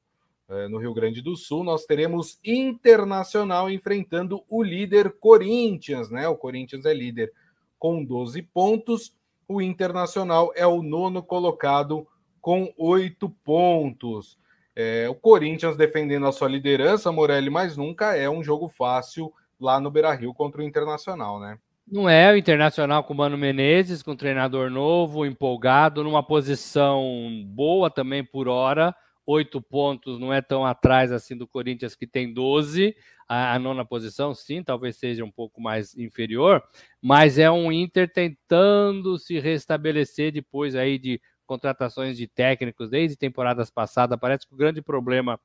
no 0.69 0.77
Rio 0.77 0.93
Grande 0.93 1.21
do 1.21 1.35
Sul, 1.35 1.63
nós 1.63 1.85
teremos 1.85 2.39
Internacional 2.43 3.69
enfrentando 3.69 4.43
o 4.49 4.61
líder 4.61 5.15
Corinthians, 5.19 6.09
né? 6.09 6.27
O 6.27 6.35
Corinthians 6.35 6.85
é 6.85 6.93
líder 6.93 7.31
com 7.79 8.03
12 8.03 8.41
pontos, 8.41 9.13
o 9.47 9.61
Internacional 9.61 10.51
é 10.55 10.67
o 10.67 10.83
nono 10.83 11.23
colocado 11.23 12.05
com 12.41 12.73
oito 12.77 13.29
pontos. 13.43 14.37
É, 14.75 15.07
o 15.09 15.15
Corinthians 15.15 15.77
defendendo 15.77 16.25
a 16.25 16.31
sua 16.31 16.47
liderança, 16.47 17.11
Morelli, 17.11 17.49
mas 17.49 17.77
nunca 17.77 18.15
é 18.15 18.29
um 18.29 18.43
jogo 18.43 18.67
fácil 18.67 19.31
lá 19.59 19.79
no 19.79 19.91
Beira 19.91 20.13
Rio 20.13 20.33
contra 20.33 20.61
o 20.61 20.63
Internacional, 20.63 21.39
né? 21.39 21.57
Não 21.87 22.09
é 22.09 22.31
o 22.31 22.37
Internacional 22.37 23.03
com 23.03 23.13
o 23.13 23.17
Mano 23.17 23.37
Menezes, 23.37 24.03
com 24.03 24.11
um 24.11 24.15
treinador 24.17 24.69
novo, 24.69 25.25
empolgado, 25.25 26.03
numa 26.03 26.23
posição 26.23 27.03
boa 27.47 27.89
também 27.89 28.23
por 28.23 28.47
hora 28.47 28.95
oito 29.25 29.61
pontos, 29.61 30.19
não 30.19 30.33
é 30.33 30.41
tão 30.41 30.65
atrás 30.65 31.11
assim 31.11 31.37
do 31.37 31.47
Corinthians, 31.47 31.95
que 31.95 32.07
tem 32.07 32.33
12. 32.33 32.95
A, 33.27 33.53
a, 33.53 33.59
nona 33.59 33.85
posição, 33.85 34.33
sim, 34.33 34.61
talvez 34.63 34.97
seja 34.97 35.23
um 35.23 35.31
pouco 35.31 35.61
mais 35.61 35.95
inferior, 35.97 36.61
mas 37.01 37.39
é 37.39 37.49
um 37.49 37.71
Inter 37.71 38.11
tentando 38.11 39.17
se 39.17 39.39
restabelecer 39.39 40.33
depois 40.33 40.75
aí 40.75 40.99
de 40.99 41.21
contratações 41.45 42.17
de 42.17 42.27
técnicos 42.27 42.89
desde 42.89 43.15
temporadas 43.15 43.69
passadas. 43.69 44.19
Parece 44.19 44.47
que 44.47 44.53
o 44.53 44.57
grande 44.57 44.81
problema 44.81 45.39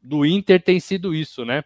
do 0.00 0.26
Inter 0.26 0.60
tem 0.62 0.80
sido 0.80 1.14
isso, 1.14 1.44
né? 1.44 1.62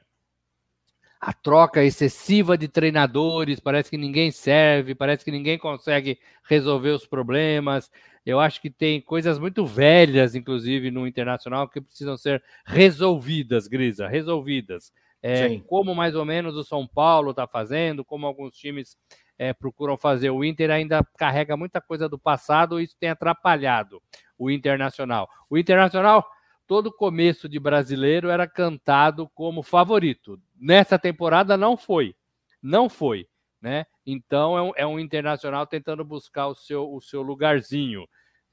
a 1.23 1.33
troca 1.33 1.85
excessiva 1.85 2.59
de 2.59 2.67
treinadores, 2.67 3.61
parece 3.61 3.89
que 3.89 3.97
ninguém 3.97 4.33
serve, 4.33 4.93
parece 4.93 5.25
que 5.25 5.31
ninguém 5.31 5.57
consegue 5.57 6.19
resolver 6.43 6.91
os 6.91 7.07
problemas. 7.07 7.89
Eu 8.25 8.39
acho 8.39 8.61
que 8.61 8.71
tem 8.71 9.01
coisas 9.01 9.39
muito 9.39 9.67
velhas, 9.67 10.35
inclusive, 10.35 10.91
no 10.91 11.07
internacional, 11.07 11.69
que 11.69 11.81
precisam 11.81 12.17
ser 12.17 12.43
resolvidas, 12.65 13.67
Grisa, 13.67 14.07
resolvidas. 14.07 14.93
É, 15.25 15.59
como 15.61 15.95
mais 15.95 16.15
ou 16.17 16.25
menos 16.25 16.57
o 16.57 16.65
São 16.65 16.87
Paulo 16.87 17.31
está 17.31 17.47
fazendo, 17.47 18.05
como 18.05 18.27
alguns 18.27 18.57
times 18.57 18.97
é, 19.39 19.53
procuram 19.53 19.97
fazer. 19.97 20.31
O 20.31 20.45
Inter 20.45 20.71
ainda 20.71 21.05
carrega 21.17 21.57
muita 21.57 21.81
coisa 21.81 22.09
do 22.09 22.19
passado 22.19 22.81
e 22.81 22.85
isso 22.85 22.97
tem 22.99 23.11
atrapalhado 23.11 24.03
o 24.39 24.51
Internacional. 24.51 25.29
O 25.49 25.57
Internacional 25.57 26.27
todo 26.67 26.93
começo 26.93 27.49
de 27.49 27.61
brasileiro 27.61 28.29
era 28.29 28.47
cantado 28.47 29.29
como 29.35 29.63
favorito. 29.63 30.41
Nessa 30.57 30.99
temporada 30.99 31.57
não 31.57 31.77
foi. 31.77 32.15
Não 32.61 32.89
foi. 32.89 33.29
Né? 33.63 33.87
Então 34.05 34.59
é 34.59 34.63
um, 34.63 34.73
é 34.77 34.87
um 34.87 34.99
internacional 34.99 35.67
tentando 35.67 36.05
buscar 36.05 36.49
o 36.49 36.55
seu, 36.55 36.93
o 36.93 37.01
seu 37.01 37.23
lugarzinho. 37.23 38.03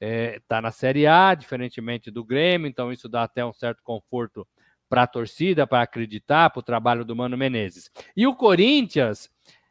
Está 0.00 0.06
é, 0.06 0.40
tá 0.48 0.62
na 0.62 0.70
Série 0.70 1.06
A, 1.06 1.34
diferentemente 1.34 2.10
do 2.10 2.24
Grêmio, 2.24 2.68
então 2.68 2.92
isso 2.92 3.08
dá 3.08 3.24
até 3.24 3.44
um 3.44 3.52
certo 3.52 3.82
conforto 3.82 4.46
para 4.88 5.02
a 5.02 5.06
torcida, 5.06 5.66
para 5.66 5.82
acreditar, 5.82 6.50
para 6.50 6.60
o 6.60 6.62
trabalho 6.62 7.04
do 7.04 7.14
Mano 7.14 7.36
Menezes. 7.36 7.90
E 8.16 8.26
o 8.26 8.34
Corinthians 8.34 9.28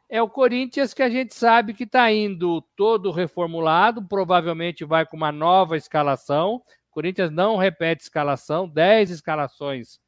é 0.08 0.20
o 0.22 0.28
Corinthians 0.28 0.92
que 0.92 1.02
a 1.02 1.08
gente 1.08 1.34
sabe 1.34 1.72
que 1.72 1.84
está 1.84 2.12
indo 2.12 2.62
todo 2.76 3.10
reformulado, 3.10 4.06
provavelmente 4.06 4.84
vai 4.84 5.06
com 5.06 5.16
uma 5.16 5.32
nova 5.32 5.76
escalação, 5.76 6.62
Corinthians 6.90 7.30
não 7.30 7.56
repete 7.56 8.02
escalação, 8.02 8.68
10 8.68 9.10
escalações 9.10 10.00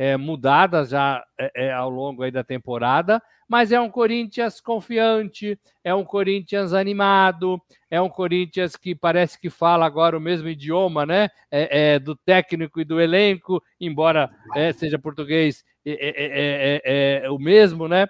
é, 0.00 0.16
mudadas 0.16 0.88
já 0.88 1.22
é, 1.38 1.66
é, 1.66 1.72
ao 1.74 1.90
longo 1.90 2.28
da 2.30 2.42
temporada, 2.42 3.22
mas 3.46 3.70
é 3.70 3.78
um 3.78 3.90
Corinthians 3.90 4.58
confiante, 4.58 5.60
é 5.84 5.94
um 5.94 6.06
Corinthians 6.06 6.72
animado, 6.72 7.60
é 7.90 8.00
um 8.00 8.08
Corinthians 8.08 8.76
que 8.76 8.94
parece 8.94 9.38
que 9.38 9.50
fala 9.50 9.84
agora 9.84 10.16
o 10.16 10.20
mesmo 10.20 10.48
idioma, 10.48 11.04
né? 11.04 11.28
É, 11.50 11.92
é 11.92 11.98
do 11.98 12.16
técnico 12.16 12.80
e 12.80 12.84
do 12.84 12.98
elenco, 12.98 13.62
embora 13.78 14.30
é, 14.56 14.72
seja 14.72 14.98
português, 14.98 15.62
é, 15.84 17.22
o 17.30 17.38
mesmo, 17.38 17.86
né? 17.86 18.06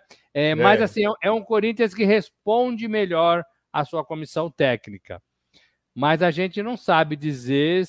Mas 0.56 0.80
assim, 0.80 1.02
é 1.20 1.28
um 1.32 1.42
Corinthians 1.42 1.92
que 1.92 2.04
responde 2.04 2.86
melhor 2.86 3.42
à 3.72 3.84
sua 3.84 4.04
comissão 4.04 4.48
técnica. 4.48 5.20
mas 5.92 6.22
a 6.22 6.30
gente 6.30 6.62
não 6.62 6.76
sabe 6.76 7.16
dizer 7.16 7.84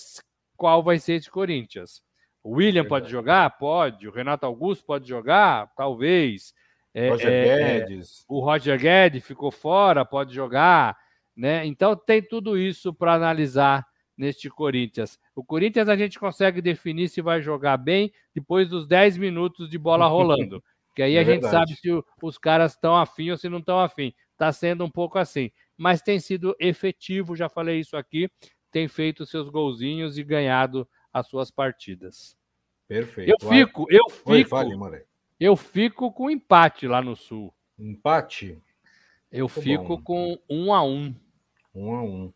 qual 0.57 0.81
vai 0.81 0.97
ser 0.97 1.13
esse 1.13 1.29
Corinthians. 1.29 2.01
O 2.43 2.55
William 2.55 2.85
pode 2.85 3.09
jogar? 3.09 3.49
Pode. 3.57 4.07
O 4.07 4.11
Renato 4.11 4.45
Augusto 4.45 4.85
pode 4.85 5.07
jogar? 5.07 5.71
Talvez. 5.75 6.53
É, 6.93 7.09
Roger 7.09 7.31
é, 7.31 7.79
Guedes. 7.79 8.21
É, 8.21 8.23
o 8.27 8.39
Roger 8.39 8.79
Guedes 8.79 9.25
ficou 9.25 9.51
fora, 9.51 10.03
pode 10.03 10.33
jogar. 10.33 10.97
Né? 11.35 11.65
Então 11.65 11.95
tem 11.95 12.21
tudo 12.21 12.57
isso 12.57 12.93
para 12.93 13.13
analisar 13.13 13.85
neste 14.17 14.49
Corinthians. 14.49 15.19
O 15.35 15.43
Corinthians 15.43 15.87
a 15.87 15.95
gente 15.95 16.19
consegue 16.19 16.61
definir 16.61 17.09
se 17.09 17.21
vai 17.21 17.41
jogar 17.41 17.77
bem 17.77 18.11
depois 18.35 18.69
dos 18.69 18.85
10 18.87 19.17
minutos 19.17 19.69
de 19.69 19.77
bola 19.77 20.07
rolando. 20.07 20.63
que 20.95 21.01
aí 21.01 21.15
é 21.15 21.19
a 21.19 21.23
gente 21.23 21.47
sabe 21.47 21.75
se 21.75 21.89
os 22.21 22.37
caras 22.37 22.73
estão 22.73 22.95
afim 22.95 23.31
ou 23.31 23.37
se 23.37 23.47
não 23.47 23.59
estão 23.59 23.79
afim. 23.79 24.13
Está 24.33 24.51
sendo 24.51 24.83
um 24.83 24.89
pouco 24.89 25.17
assim. 25.17 25.49
Mas 25.77 26.01
tem 26.01 26.19
sido 26.19 26.55
efetivo, 26.59 27.35
já 27.35 27.47
falei 27.47 27.79
isso 27.79 27.95
aqui, 27.95 28.29
tem 28.71 28.87
feito 28.87 29.25
seus 29.25 29.49
golzinhos 29.49 30.17
e 30.17 30.23
ganhado 30.23 30.87
as 31.13 31.27
suas 31.27 31.51
partidas. 31.51 32.37
Perfeito. 32.87 33.29
Eu 33.29 33.49
fico, 33.49 33.85
eu 33.89 34.09
fico. 34.09 34.31
Oi, 34.31 34.43
fale, 34.43 35.05
eu 35.39 35.55
fico 35.55 36.11
com 36.11 36.29
empate 36.29 36.87
lá 36.87 37.01
no 37.01 37.15
Sul. 37.15 37.53
Empate? 37.79 38.61
Eu 39.31 39.45
Muito 39.45 39.61
fico 39.61 39.97
bom. 39.97 40.03
com 40.03 40.39
um 40.49 40.73
a 40.73 40.83
um. 40.83 41.15
Um 41.73 41.95
a 41.95 42.03
um. 42.03 42.33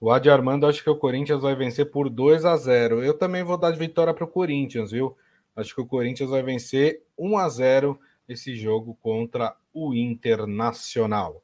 O 0.00 0.10
Adi 0.10 0.28
Armando 0.28 0.66
acho 0.66 0.82
que 0.82 0.90
o 0.90 0.96
Corinthians 0.96 1.40
vai 1.40 1.54
vencer 1.54 1.90
por 1.90 2.10
2 2.10 2.44
a 2.44 2.56
0. 2.56 3.02
Eu 3.04 3.16
também 3.16 3.44
vou 3.44 3.56
dar 3.56 3.70
de 3.70 3.78
vitória 3.78 4.12
para 4.12 4.24
o 4.24 4.28
Corinthians, 4.28 4.90
viu? 4.90 5.16
Acho 5.54 5.74
que 5.74 5.80
o 5.80 5.86
Corinthians 5.86 6.28
vai 6.28 6.42
vencer 6.42 7.04
1 7.16 7.38
a 7.38 7.48
0 7.48 8.00
esse 8.28 8.56
jogo 8.56 8.98
contra 9.00 9.56
o 9.72 9.94
Internacional. 9.94 11.42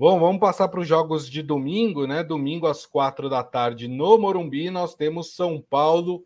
Bom, 0.00 0.18
vamos 0.18 0.40
passar 0.40 0.66
para 0.68 0.80
os 0.80 0.88
jogos 0.88 1.28
de 1.28 1.42
domingo, 1.42 2.06
né? 2.06 2.24
Domingo 2.24 2.66
às 2.66 2.86
quatro 2.86 3.28
da 3.28 3.44
tarde 3.44 3.86
no 3.86 4.16
Morumbi, 4.16 4.70
nós 4.70 4.94
temos 4.94 5.34
São 5.34 5.60
Paulo 5.60 6.24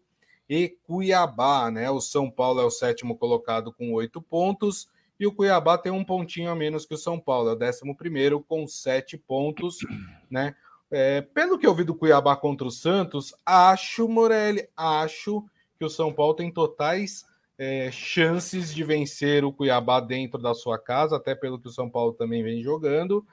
e 0.48 0.68
Cuiabá, 0.84 1.72
né? 1.72 1.90
O 1.90 2.00
São 2.00 2.30
Paulo 2.30 2.60
é 2.60 2.64
o 2.64 2.70
sétimo 2.70 3.18
colocado 3.18 3.72
com 3.72 3.92
oito 3.92 4.22
pontos 4.22 4.88
e 5.18 5.26
o 5.26 5.32
Cuiabá 5.32 5.76
tem 5.76 5.90
um 5.90 6.04
pontinho 6.04 6.52
a 6.52 6.54
menos 6.54 6.86
que 6.86 6.94
o 6.94 6.96
São 6.96 7.18
Paulo, 7.18 7.48
é 7.48 7.52
o 7.54 7.56
décimo 7.56 7.96
primeiro 7.96 8.40
com 8.40 8.64
sete 8.68 9.18
pontos, 9.18 9.78
né? 10.30 10.54
É, 10.88 11.20
pelo 11.22 11.58
que 11.58 11.66
eu 11.66 11.74
vi 11.74 11.82
do 11.82 11.96
Cuiabá 11.96 12.36
contra 12.36 12.68
o 12.68 12.70
Santos, 12.70 13.34
acho, 13.44 14.08
Morelli, 14.08 14.68
acho 14.76 15.44
que 15.76 15.84
o 15.84 15.90
São 15.90 16.12
Paulo 16.12 16.34
tem 16.34 16.48
totais 16.48 17.26
é, 17.58 17.90
chances 17.90 18.74
de 18.74 18.82
vencer 18.82 19.44
o 19.44 19.52
Cuiabá 19.52 20.00
dentro 20.00 20.40
da 20.40 20.54
sua 20.54 20.78
casa, 20.78 21.16
até 21.16 21.34
pelo 21.34 21.58
que 21.58 21.68
o 21.68 21.72
São 21.72 21.88
Paulo 21.88 22.12
também 22.12 22.42
vem 22.42 22.62
jogando, 22.62 23.26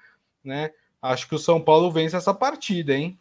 né? 0.44 0.72
Acho 1.02 1.28
que 1.28 1.36
o 1.36 1.40
São 1.40 1.62
Paulo 1.62 1.92
vence 1.92 2.16
essa 2.16 2.34
partida, 2.34 2.94
hein? 2.94 3.18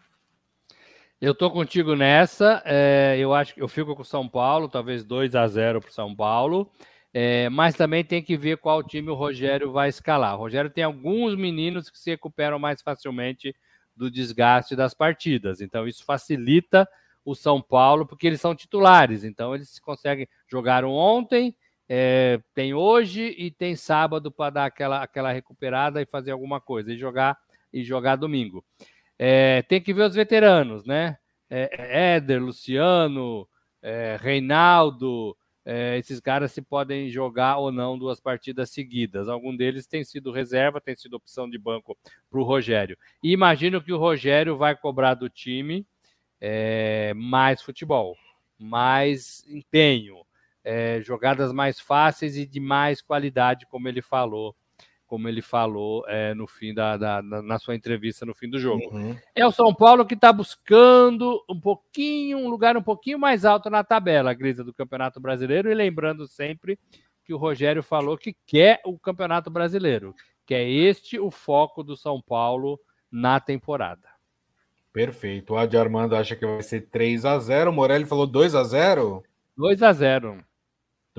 Eu 1.21 1.35
tô 1.35 1.51
contigo 1.51 1.95
nessa. 1.95 2.63
É, 2.65 3.17
eu 3.19 3.35
acho 3.35 3.55
que 3.55 3.61
eu 3.61 3.69
fico 3.69 3.95
com 3.95 4.03
o 4.03 4.05
São 4.05 4.27
Paulo, 4.27 4.69
talvez 4.69 5.05
2 5.05 5.35
a 5.35 5.47
0 5.47 5.81
para 5.81 5.91
o 5.91 5.93
São 5.93 6.15
Paulo. 6.15 6.71
É, 7.13 7.49
mas 7.51 7.75
também 7.75 8.05
tem 8.05 8.23
que 8.23 8.37
ver 8.37 8.57
qual 8.59 8.83
time 8.83 9.11
o 9.11 9.15
Rogério 9.15 9.73
vai 9.73 9.89
escalar. 9.89 10.35
O 10.35 10.39
Rogério 10.39 10.71
tem 10.71 10.85
alguns 10.85 11.35
meninos 11.35 11.91
que 11.91 11.99
se 11.99 12.11
recuperam 12.11 12.59
mais 12.59 12.81
facilmente 12.81 13.55
do 13.95 14.11
desgaste 14.11 14.75
das 14.75 14.95
partidas. 14.95 15.61
Então, 15.61 15.87
isso 15.87 16.05
facilita 16.05 16.89
o 17.25 17.35
São 17.35 17.61
Paulo, 17.61 18.07
porque 18.07 18.27
eles 18.27 18.41
são 18.41 18.55
titulares. 18.55 19.25
Então, 19.25 19.55
eles 19.55 19.79
conseguem. 19.79 20.27
Jogaram 20.49 20.91
ontem, 20.91 21.55
é, 21.93 22.41
tem 22.55 22.73
hoje 22.73 23.35
e 23.37 23.51
tem 23.51 23.75
sábado 23.75 24.31
para 24.31 24.51
dar 24.51 24.65
aquela, 24.67 25.03
aquela 25.03 25.33
recuperada 25.33 26.01
e 26.01 26.07
fazer 26.07 26.31
alguma 26.31 26.61
coisa, 26.61 26.93
e 26.93 26.97
jogar, 26.97 27.37
e 27.73 27.83
jogar 27.83 28.15
domingo. 28.15 28.65
É, 29.19 29.63
tem 29.63 29.81
que 29.81 29.93
ver 29.93 30.05
os 30.05 30.15
veteranos, 30.15 30.87
né? 30.87 31.19
É, 31.51 32.15
Éder, 32.15 32.41
Luciano, 32.41 33.45
é, 33.83 34.17
Reinaldo, 34.21 35.37
é, 35.65 35.99
esses 35.99 36.21
caras 36.21 36.53
se 36.53 36.63
podem 36.63 37.11
jogar 37.11 37.57
ou 37.57 37.73
não 37.73 37.99
duas 37.99 38.21
partidas 38.21 38.71
seguidas. 38.71 39.29
Algum 39.29 39.57
deles 39.57 39.89
tem 39.89 40.05
sido 40.05 40.31
reserva, 40.31 40.81
tem 40.81 40.95
sido 40.95 41.15
opção 41.15 41.51
de 41.51 41.59
banco 41.59 41.99
para 42.31 42.39
o 42.39 42.45
Rogério. 42.45 42.97
E 43.21 43.33
imagino 43.33 43.83
que 43.83 43.93
o 43.93 43.99
Rogério 43.99 44.57
vai 44.57 44.77
cobrar 44.77 45.15
do 45.15 45.29
time 45.29 45.85
mais 47.15 47.61
futebol, 47.61 48.17
mais 48.59 49.45
empenho, 49.47 50.25
é, 50.65 51.01
jogadas 51.03 51.53
mais 51.53 51.81
fáceis 51.81 52.37
e 52.37 52.47
de 52.47 52.61
mais 52.61 53.01
qualidade, 53.01 53.67
como 53.67 53.89
ele 53.89 54.03
falou 54.03 54.55
como 55.11 55.29
ele 55.29 55.43
falou 55.43 56.05
é, 56.07 56.33
no 56.35 56.47
fim 56.47 56.73
da, 56.73 56.97
da, 56.97 57.21
na 57.21 57.59
sua 57.59 57.75
entrevista 57.75 58.25
no 58.25 58.33
fim 58.33 58.49
do 58.49 58.61
jogo. 58.61 58.97
Uhum. 58.97 59.19
É 59.35 59.45
o 59.45 59.51
São 59.51 59.75
Paulo 59.75 60.07
que 60.07 60.15
está 60.15 60.33
buscando 60.33 61.45
um 61.51 61.59
pouquinho, 61.59 62.39
um 62.39 62.49
lugar 62.49 62.77
um 62.77 62.83
pouquinho 62.83 63.19
mais 63.19 63.45
alto 63.45 63.69
na 63.69 63.83
tabela, 63.83 64.33
Grisa, 64.33 64.63
do 64.63 64.73
Campeonato 64.73 65.19
Brasileiro, 65.19 65.69
e 65.69 65.75
lembrando 65.75 66.29
sempre 66.29 66.79
que 67.25 67.35
o 67.35 67.39
Rogério 67.39 67.83
falou 67.83 68.17
que 68.17 68.37
quer 68.47 68.81
o 68.85 68.97
Campeonato 69.01 69.51
Brasileiro, 69.51 70.15
que 70.47 70.55
é 70.55 70.71
este 70.71 71.19
o 71.19 71.29
foco 71.29 71.83
do 71.83 71.97
São 71.97 72.23
Paulo 72.23 72.79
na 73.11 73.41
temporada. 73.41 74.09
Perfeito. 74.93 75.55
O 75.55 75.57
Adi 75.57 75.77
Armando 75.77 76.15
acha 76.15 76.37
que 76.37 76.47
vai 76.47 76.63
ser 76.63 76.83
3 76.83 77.25
a 77.25 77.37
0 77.37 77.71
O 77.71 77.73
Morelli 77.73 78.05
falou 78.05 78.29
2 78.29 78.55
a 78.55 78.63
0 78.63 79.25
2 79.57 79.83
a 79.83 79.93
0 79.93 80.45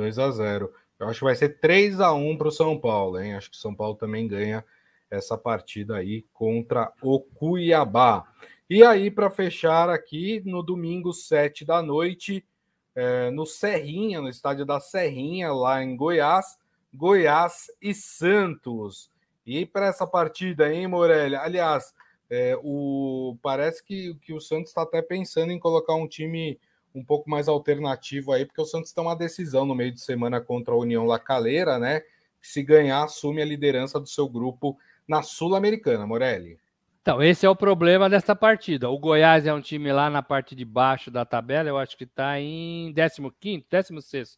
2 0.01 0.19
a 0.19 0.31
0 0.31 0.73
eu 0.99 1.07
acho 1.07 1.19
que 1.19 1.25
vai 1.25 1.35
ser 1.35 1.59
3 1.59 1.99
a 1.99 2.13
1 2.13 2.37
para 2.37 2.47
o 2.47 2.51
São 2.51 2.79
Paulo, 2.79 3.19
hein? 3.19 3.33
Acho 3.33 3.49
que 3.49 3.57
o 3.57 3.59
São 3.59 3.73
Paulo 3.73 3.95
também 3.95 4.27
ganha 4.27 4.63
essa 5.09 5.35
partida 5.35 5.97
aí 5.97 6.25
contra 6.31 6.93
o 7.01 7.19
Cuiabá. 7.19 8.23
E 8.69 8.83
aí, 8.83 9.09
para 9.09 9.31
fechar 9.31 9.89
aqui, 9.89 10.43
no 10.45 10.61
domingo, 10.61 11.11
7 11.11 11.65
da 11.65 11.81
noite, 11.81 12.45
é, 12.93 13.31
no 13.31 13.47
Serrinha, 13.47 14.21
no 14.21 14.29
estádio 14.29 14.63
da 14.63 14.79
Serrinha, 14.79 15.51
lá 15.51 15.83
em 15.83 15.95
Goiás, 15.95 16.57
Goiás 16.93 17.71
e 17.81 17.95
Santos. 17.95 19.09
E 19.43 19.65
para 19.65 19.87
essa 19.87 20.05
partida, 20.05 20.71
hein, 20.71 20.87
Morelli? 20.87 21.35
Aliás, 21.35 21.95
é, 22.29 22.55
o, 22.61 23.35
parece 23.41 23.83
que, 23.83 24.13
que 24.21 24.33
o 24.33 24.39
Santos 24.39 24.69
está 24.69 24.83
até 24.83 25.01
pensando 25.01 25.51
em 25.51 25.59
colocar 25.59 25.95
um 25.95 26.07
time 26.07 26.59
um 26.93 27.03
pouco 27.03 27.29
mais 27.29 27.47
alternativo 27.47 28.31
aí, 28.31 28.45
porque 28.45 28.61
o 28.61 28.65
Santos 28.65 28.91
tem 28.91 29.03
uma 29.03 29.15
decisão 29.15 29.65
no 29.65 29.75
meio 29.75 29.91
de 29.91 30.01
semana 30.01 30.41
contra 30.41 30.73
a 30.73 30.77
União 30.77 31.05
Lacaleira, 31.05 31.79
né? 31.79 32.01
Que 32.01 32.47
se 32.47 32.63
ganhar, 32.63 33.03
assume 33.03 33.41
a 33.41 33.45
liderança 33.45 33.99
do 33.99 34.07
seu 34.07 34.27
grupo 34.27 34.77
na 35.07 35.21
Sul-Americana, 35.21 36.05
Morelli. 36.05 36.59
Então, 37.01 37.21
esse 37.21 37.45
é 37.45 37.49
o 37.49 37.55
problema 37.55 38.09
dessa 38.09 38.35
partida. 38.35 38.89
O 38.89 38.99
Goiás 38.99 39.47
é 39.47 39.53
um 39.53 39.61
time 39.61 39.91
lá 39.91 40.09
na 40.09 40.21
parte 40.21 40.55
de 40.55 40.63
baixo 40.63 41.09
da 41.09 41.25
tabela, 41.25 41.67
eu 41.67 41.77
acho 41.77 41.97
que 41.97 42.03
está 42.03 42.39
em 42.39 42.93
15, 42.93 43.63
16. 43.69 44.37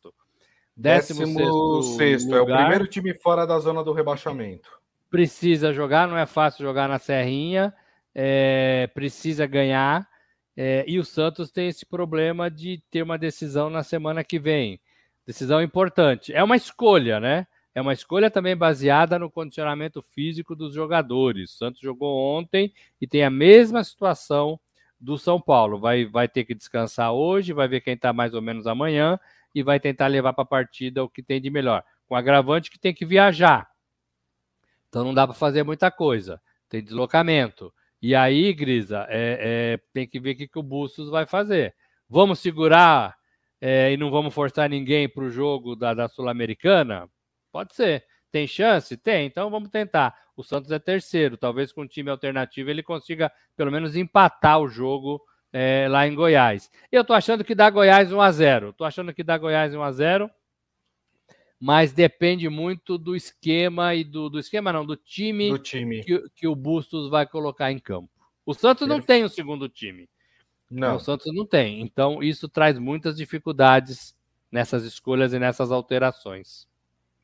16 0.75 2.27
é 2.29 2.41
o 2.41 2.45
primeiro 2.45 2.87
time 2.87 3.13
fora 3.13 3.45
da 3.45 3.59
zona 3.59 3.83
do 3.83 3.91
rebaixamento. 3.91 4.69
Precisa 5.09 5.71
jogar, 5.73 6.07
não 6.07 6.17
é 6.17 6.25
fácil 6.25 6.65
jogar 6.65 6.87
na 6.87 6.97
Serrinha, 6.97 7.73
é, 8.15 8.89
precisa 8.93 9.45
ganhar. 9.45 10.07
É, 10.55 10.85
e 10.87 10.99
o 10.99 11.03
Santos 11.03 11.51
tem 11.51 11.67
esse 11.67 11.85
problema 11.85 12.49
de 12.49 12.81
ter 12.91 13.01
uma 13.01 13.17
decisão 13.17 13.69
na 13.69 13.83
semana 13.83 14.23
que 14.23 14.39
vem. 14.39 14.79
Decisão 15.25 15.61
importante. 15.61 16.33
É 16.33 16.43
uma 16.43 16.55
escolha, 16.55 17.19
né? 17.19 17.47
É 17.75 17.81
uma 17.81 17.93
escolha 17.93 18.29
também 18.29 18.55
baseada 18.55 19.17
no 19.17 19.31
condicionamento 19.31 20.01
físico 20.01 20.55
dos 20.55 20.75
jogadores. 20.75 21.53
O 21.53 21.57
Santos 21.57 21.81
jogou 21.81 22.15
ontem 22.15 22.71
e 23.01 23.07
tem 23.07 23.23
a 23.23 23.31
mesma 23.31 23.83
situação 23.83 24.59
do 24.99 25.17
São 25.17 25.41
Paulo. 25.41 25.79
Vai, 25.79 26.05
vai 26.05 26.27
ter 26.27 26.43
que 26.43 26.53
descansar 26.53 27.11
hoje, 27.13 27.51
vai 27.51 27.67
ver 27.67 27.81
quem 27.81 27.95
está 27.95 28.13
mais 28.13 28.33
ou 28.33 28.41
menos 28.41 28.67
amanhã 28.67 29.19
e 29.55 29.63
vai 29.63 29.79
tentar 29.79 30.07
levar 30.07 30.33
para 30.33 30.43
a 30.43 30.47
partida 30.47 31.03
o 31.03 31.09
que 31.09 31.23
tem 31.23 31.41
de 31.41 31.49
melhor. 31.49 31.83
Com 32.07 32.15
agravante 32.15 32.69
que 32.69 32.79
tem 32.79 32.93
que 32.93 33.05
viajar. 33.05 33.67
Então 34.87 35.03
não 35.03 35.13
dá 35.13 35.25
para 35.25 35.35
fazer 35.35 35.63
muita 35.63 35.89
coisa. 35.89 36.39
Tem 36.69 36.83
deslocamento. 36.83 37.73
E 38.03 38.13
aí, 38.13 38.51
Grisa, 38.53 39.05
é, 39.07 39.77
é, 39.77 39.79
tem 39.93 40.05
que 40.05 40.19
ver 40.19 40.31
o 40.31 40.35
que, 40.35 40.45
que 40.45 40.59
o 40.59 40.61
Bustos 40.61 41.09
vai 41.09 41.25
fazer. 41.25 41.73
Vamos 42.09 42.39
segurar 42.39 43.15
é, 43.61 43.93
e 43.93 43.95
não 43.95 44.11
vamos 44.11 44.33
forçar 44.33 44.69
ninguém 44.69 45.07
para 45.07 45.23
o 45.23 45.29
jogo 45.29 45.73
da, 45.73 45.93
da 45.93 46.09
Sul-Americana? 46.09 47.09
Pode 47.49 47.73
ser. 47.73 48.03
Tem 48.29 48.45
chance? 48.45 48.97
Tem. 48.97 49.25
Então 49.25 49.49
vamos 49.49 49.69
tentar. 49.69 50.13
O 50.35 50.43
Santos 50.43 50.69
é 50.69 50.79
terceiro. 50.79 51.37
Talvez 51.37 51.71
com 51.71 51.83
um 51.83 51.87
time 51.87 52.09
alternativo 52.09 52.69
ele 52.69 52.83
consiga 52.83 53.31
pelo 53.55 53.71
menos 53.71 53.95
empatar 53.95 54.59
o 54.59 54.67
jogo 54.67 55.21
é, 55.53 55.87
lá 55.89 56.05
em 56.05 56.13
Goiás. 56.13 56.69
Eu 56.91 57.05
tô 57.05 57.13
achando 57.13 57.41
que 57.41 57.55
dá 57.55 57.69
Goiás 57.69 58.11
1 58.11 58.19
a 58.19 58.31
0. 58.33 58.73
Tô 58.73 58.83
achando 58.83 59.13
que 59.13 59.23
dá 59.23 59.37
Goiás 59.37 59.73
1 59.73 59.81
a 59.81 59.91
0 59.93 60.29
mas 61.65 61.93
depende 61.93 62.49
muito 62.49 62.97
do 62.97 63.15
esquema 63.15 63.95
e 63.95 64.03
do, 64.03 64.29
do 64.29 64.37
esquema 64.37 64.73
não, 64.73 64.85
do 64.85 64.97
time, 64.97 65.49
do 65.49 65.57
time. 65.57 66.03
Que, 66.03 66.21
que, 66.35 66.45
o 66.45 66.53
Bustos 66.53 67.09
vai 67.09 67.25
colocar 67.25 67.71
em 67.71 67.79
campo. 67.79 68.09
O 68.45 68.53
Santos 68.53 68.85
não 68.85 68.99
tem 68.99 69.23
o 69.23 69.27
um 69.27 69.29
segundo 69.29 69.69
time. 69.69 70.09
Não. 70.69 70.97
O 70.97 70.99
Santos 70.99 71.33
não 71.33 71.45
tem. 71.45 71.81
Então, 71.81 72.21
isso 72.21 72.49
traz 72.49 72.77
muitas 72.77 73.15
dificuldades 73.15 74.13
nessas 74.51 74.83
escolhas 74.83 75.31
e 75.31 75.39
nessas 75.39 75.71
alterações. 75.71 76.67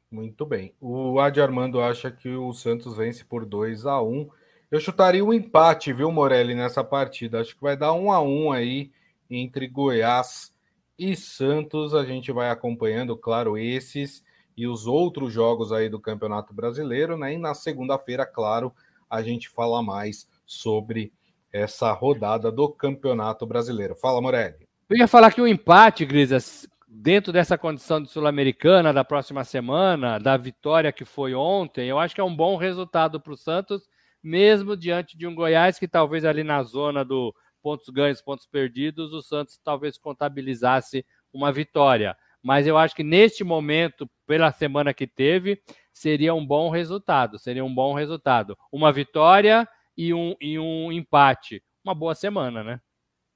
Muito 0.10 0.45
bem. 0.45 0.73
O 0.80 1.19
Adi 1.19 1.41
Armando 1.41 1.82
acha 1.82 2.10
que 2.10 2.30
o 2.30 2.54
Santos 2.54 2.95
vence 2.95 3.25
por 3.25 3.45
2 3.45 3.86
a 3.86 4.02
1 4.02 4.30
Eu 4.71 4.80
chutaria 4.80 5.25
um 5.25 5.34
empate, 5.34 5.91
viu, 5.91 6.13
Morelli, 6.13 6.56
nessa 6.56 6.82
partida. 6.82 7.41
Acho 7.41 7.54
que 7.58 7.62
vai 7.62 7.75
dar 7.75 7.91
um 7.91 8.10
a 8.10 8.21
um 8.21 8.54
aí 8.54 8.89
entre 9.30 9.67
Goiás 9.67 10.56
e 10.97 11.13
Santos. 11.13 11.93
A 11.93 12.06
gente 12.06 12.32
vai 12.32 12.49
acompanhando, 12.49 13.17
claro, 13.17 13.58
esses 13.58 14.23
e 14.60 14.67
os 14.67 14.86
outros 14.86 15.32
jogos 15.32 15.72
aí 15.72 15.88
do 15.88 16.02
Campeonato 16.02 16.54
Brasileiro, 16.54 17.17
né? 17.17 17.34
E 17.34 17.38
na 17.38 17.54
segunda-feira, 17.54 18.26
claro, 18.26 18.74
a 19.10 19.22
gente 19.22 19.48
fala 19.48 19.82
mais 19.82 20.28
sobre 20.45 21.13
essa 21.50 21.93
rodada 21.93 22.52
do 22.52 22.67
Campeonato 22.67 23.48
Brasileiro. 23.48 23.95
Fala, 23.95 24.22
Morelli. 24.22 24.67
Eu 24.89 24.98
ia 24.98 25.08
falar 25.08 25.32
que 25.32 25.39
o 25.39 25.48
empate, 25.48 26.06
Grisas, 26.06 26.67
dentro 26.86 27.32
dessa 27.32 27.58
condição 27.58 28.04
de 28.04 28.10
Sul-Americana 28.10 28.91
da 28.91 29.06
próxima 29.06 29.45
semana, 29.45 30.19
da 30.19 30.36
vitória 30.36 30.91
que 30.91 31.06
foi 31.06 31.34
ontem, 31.34 31.88
eu 31.88 31.98
acho 31.98 32.13
que 32.13 32.19
é 32.19 32.24
um 32.24 32.36
bom 32.36 32.58
resultado 32.58 33.17
para 33.17 33.32
o 33.32 33.38
Santos, 33.38 33.88
mesmo 34.22 34.76
diante 34.76 35.17
de 35.17 35.26
um 35.26 35.34
Goiás 35.34 35.80
que 35.80 35.88
talvez 35.88 36.26
ali 36.26 36.43
na 36.43 36.62
zona 36.63 37.06
do 37.06 37.34
pontos 37.63 37.88
ganhos, 37.88 38.22
pontos 38.22 38.45
perdidos, 38.45 39.13
o 39.13 39.22
Santos 39.22 39.58
talvez 39.63 39.98
contabilizasse 39.98 41.06
uma 41.32 41.50
vitória. 41.50 42.17
Mas 42.41 42.65
eu 42.65 42.78
acho 42.78 42.95
que 42.95 43.04
neste 43.04 43.43
momento, 43.43 44.10
pela 44.25 44.52
semana 44.52 44.93
que 44.93 45.06
teve, 45.06 45.62
seria 45.91 46.34
um 46.34 46.45
bom 46.45 46.69
resultado. 46.69 47.38
Seria 47.38 47.63
um 47.63 47.73
bom 47.73 47.93
resultado. 47.93 48.58
Uma 48.71 48.91
vitória 48.91 49.67
e 49.97 50.13
um, 50.13 50.36
e 50.39 50.58
um 50.58 50.91
empate. 50.91 51.62
Uma 51.84 51.93
boa 51.93 52.15
semana, 52.15 52.63
né? 52.63 52.82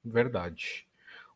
Verdade. 0.04 0.86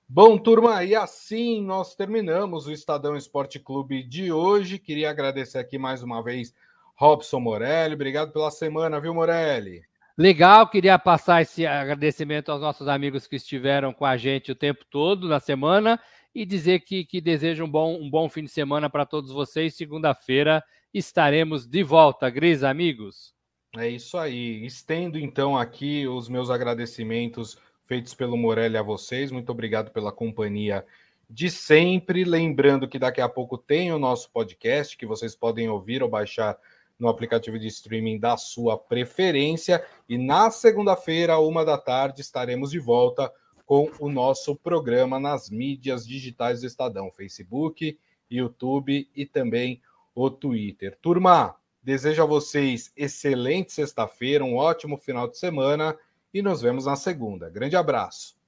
Bom, 0.09 0.39
turma, 0.39 0.83
e 0.85 0.95
assim 0.95 1.63
nós 1.63 1.95
terminamos 1.95 2.67
o 2.67 2.73
Estadão 2.73 3.15
Esporte 3.15 3.59
Clube 3.59 4.03
de 4.03 4.33
hoje. 4.33 4.79
Queria 4.79 5.11
agradecer 5.11 5.59
aqui 5.59 5.77
mais 5.77 6.03
uma 6.03 6.23
vez 6.23 6.55
Robson 6.95 7.41
Morelli. 7.41 7.95
Obrigado 7.95 8.33
pela 8.33 8.51
semana, 8.51 8.99
viu, 8.99 9.13
Morelli? 9.13 9.83
Legal, 10.17 10.67
queria 10.69 10.99
passar 10.99 11.43
esse 11.43 11.67
agradecimento 11.67 12.51
aos 12.51 12.61
nossos 12.61 12.89
amigos 12.89 13.27
que 13.27 13.37
estiveram 13.37 13.93
com 13.93 14.05
a 14.05 14.17
gente 14.17 14.51
o 14.51 14.57
tempo 14.57 14.85
todo 14.91 15.29
na 15.29 15.39
semana 15.39 16.01
e 16.35 16.45
dizer 16.45 16.81
que, 16.81 17.05
que 17.05 17.21
desejo 17.21 17.65
um 17.65 17.71
bom, 17.71 18.01
um 18.01 18.09
bom 18.09 18.29
fim 18.29 18.45
de 18.45 18.51
semana 18.51 18.89
para 18.89 19.07
todos 19.07 19.31
vocês. 19.31 19.75
Segunda-feira 19.75 20.63
estaremos 20.93 21.67
de 21.67 21.83
volta, 21.83 22.31
Gris, 22.31 22.63
amigos. 22.63 23.35
É 23.77 23.89
isso 23.89 24.17
aí. 24.17 24.65
Estendo 24.65 25.19
então 25.19 25.57
aqui 25.57 26.07
os 26.07 26.29
meus 26.29 26.51
agradecimentos 26.51 27.59
feitos 27.85 28.15
pelo 28.15 28.37
Morelli 28.37 28.77
a 28.77 28.83
vocês. 28.83 29.31
Muito 29.31 29.51
obrigado 29.51 29.91
pela 29.91 30.13
companhia 30.13 30.85
de 31.29 31.51
sempre. 31.51 32.25
Lembrando 32.25 32.89
que 32.89 32.99
daqui 32.99 33.21
a 33.21 33.29
pouco 33.29 33.59
tem 33.59 33.93
o 33.93 33.99
nosso 33.99 34.31
podcast 34.31 34.97
que 34.97 35.07
vocês 35.07 35.35
podem 35.35 35.69
ouvir 35.69 36.03
ou 36.03 36.09
baixar 36.09 36.59
no 36.99 37.09
aplicativo 37.09 37.59
de 37.59 37.67
streaming 37.69 38.19
da 38.19 38.37
sua 38.37 38.77
preferência. 38.77 39.85
E 40.09 40.19
na 40.19 40.51
segunda-feira, 40.51 41.39
uma 41.39 41.65
da 41.65 41.79
tarde, 41.79 42.21
estaremos 42.21 42.71
de 42.71 42.79
volta 42.79 43.33
com 43.69 43.91
o 44.01 44.09
nosso 44.09 44.57
programa 44.57 45.21
nas 45.21 45.51
mídias 45.51 46.07
digitais 46.07 46.63
do 46.63 46.67
Estadão, 46.67 47.11
Facebook, 47.11 47.99
YouTube 48.31 49.07
e 49.15 49.27
também 49.27 49.83
o 50.15 50.31
Twitter. 50.31 50.97
Turma, 51.03 51.55
desejo 51.83 52.23
a 52.23 52.27
vocês 52.27 52.91
excelente 52.97 53.71
sexta-feira, 53.75 54.43
um 54.43 54.57
ótimo 54.57 54.97
final 54.97 55.29
de 55.29 55.37
semana 55.37 55.95
e 56.33 56.41
nos 56.41 56.63
vemos 56.63 56.87
na 56.87 56.97
segunda. 56.97 57.51
Grande 57.51 57.77
abraço. 57.77 58.39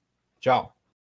Tchau. 0.41 0.80